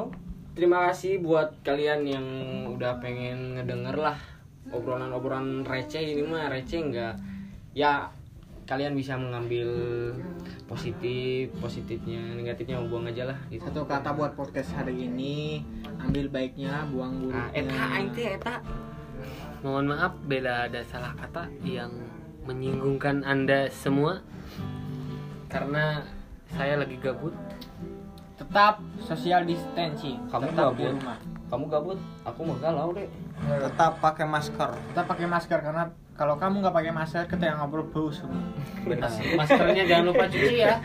Terima 0.54 0.86
kasih 0.88 1.17
buat 1.17 1.65
kalian 1.65 2.06
yang 2.06 2.28
udah 2.69 3.02
pengen 3.02 3.58
ngedenger 3.58 3.97
lah 3.97 4.19
obrolan-obrolan 4.69 5.65
receh. 5.65 6.13
Ini 6.13 6.21
mah 6.30 6.54
receh 6.54 6.78
enggak 6.78 7.17
ya 7.73 8.06
kalian 8.63 8.95
bisa 8.95 9.19
mengambil 9.19 9.67
positif 10.69 11.52
positifnya 11.60 12.38
negatifnya 12.38 12.80
buang 12.80 13.10
aja 13.10 13.28
lah 13.28 13.38
gitu. 13.52 13.65
satu 13.67 13.84
kata 13.84 14.15
buat 14.15 14.39
podcast 14.39 14.71
hari 14.78 15.10
ini 15.10 15.65
ambil 15.99 16.32
baiknya 16.32 16.88
buang 16.88 17.28
nah, 17.28 17.52
buruknya. 17.52 17.60
eta 17.60 17.84
aing 17.99 18.10
teh 18.15 18.28
eta. 18.39 18.56
Mohon 19.63 19.95
maaf 19.95 20.13
bila 20.28 20.67
ada 20.67 20.84
salah 20.86 21.12
kata 21.15 21.47
yang 21.63 21.91
menyinggungkan 22.47 23.23
anda 23.23 23.67
semua 23.71 24.19
karena 25.47 26.04
saya 26.54 26.80
lagi 26.80 26.99
gabut 26.99 27.32
tetap 28.43 28.73
social 28.99 29.41
distancing 29.43 30.19
Kamu 30.27 30.43
tetap 30.45 30.75
di 30.75 30.84
gabut? 30.84 30.99
rumah 30.99 31.17
kamu 31.47 31.65
gabut 31.69 31.99
aku 32.23 32.39
mah 32.43 32.58
galau 32.60 32.89
deh 32.91 33.06
Tetap 33.43 33.99
pakai 33.99 34.25
masker. 34.25 34.73
tetap 34.89 35.06
pakai 35.06 35.25
masker 35.25 35.60
karena 35.60 35.84
kalau 36.13 36.34
kamu 36.36 36.62
nggak 36.62 36.73
pakai 36.73 36.91
masker 36.91 37.23
kita 37.25 37.43
yang 37.45 37.58
ngobrol 37.60 37.86
bau 37.86 38.10
semua 38.10 38.41
maskernya 39.36 39.84
jangan 39.84 40.06
lupa 40.08 40.25
cuci 40.25 40.56
ya 40.60 40.77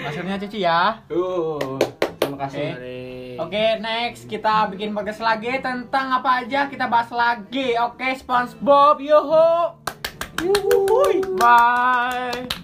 maskernya 0.00 0.36
cuci 0.36 0.58
ya 0.60 1.02
uh 1.08 1.78
terima 2.16 2.38
kasih 2.40 2.68
Oke. 2.72 3.02
Oke, 3.34 3.82
next 3.82 4.30
kita 4.30 4.70
bikin 4.70 4.94
podcast 4.94 5.18
lagi 5.18 5.58
tentang 5.58 6.14
apa 6.14 6.46
aja 6.46 6.70
kita 6.70 6.86
bahas 6.86 7.10
lagi. 7.10 7.74
Oke, 7.74 8.14
SpongeBob, 8.14 9.02
yuhu. 9.02 9.74
Yuhui. 10.38 11.18
Bye. 11.34 12.63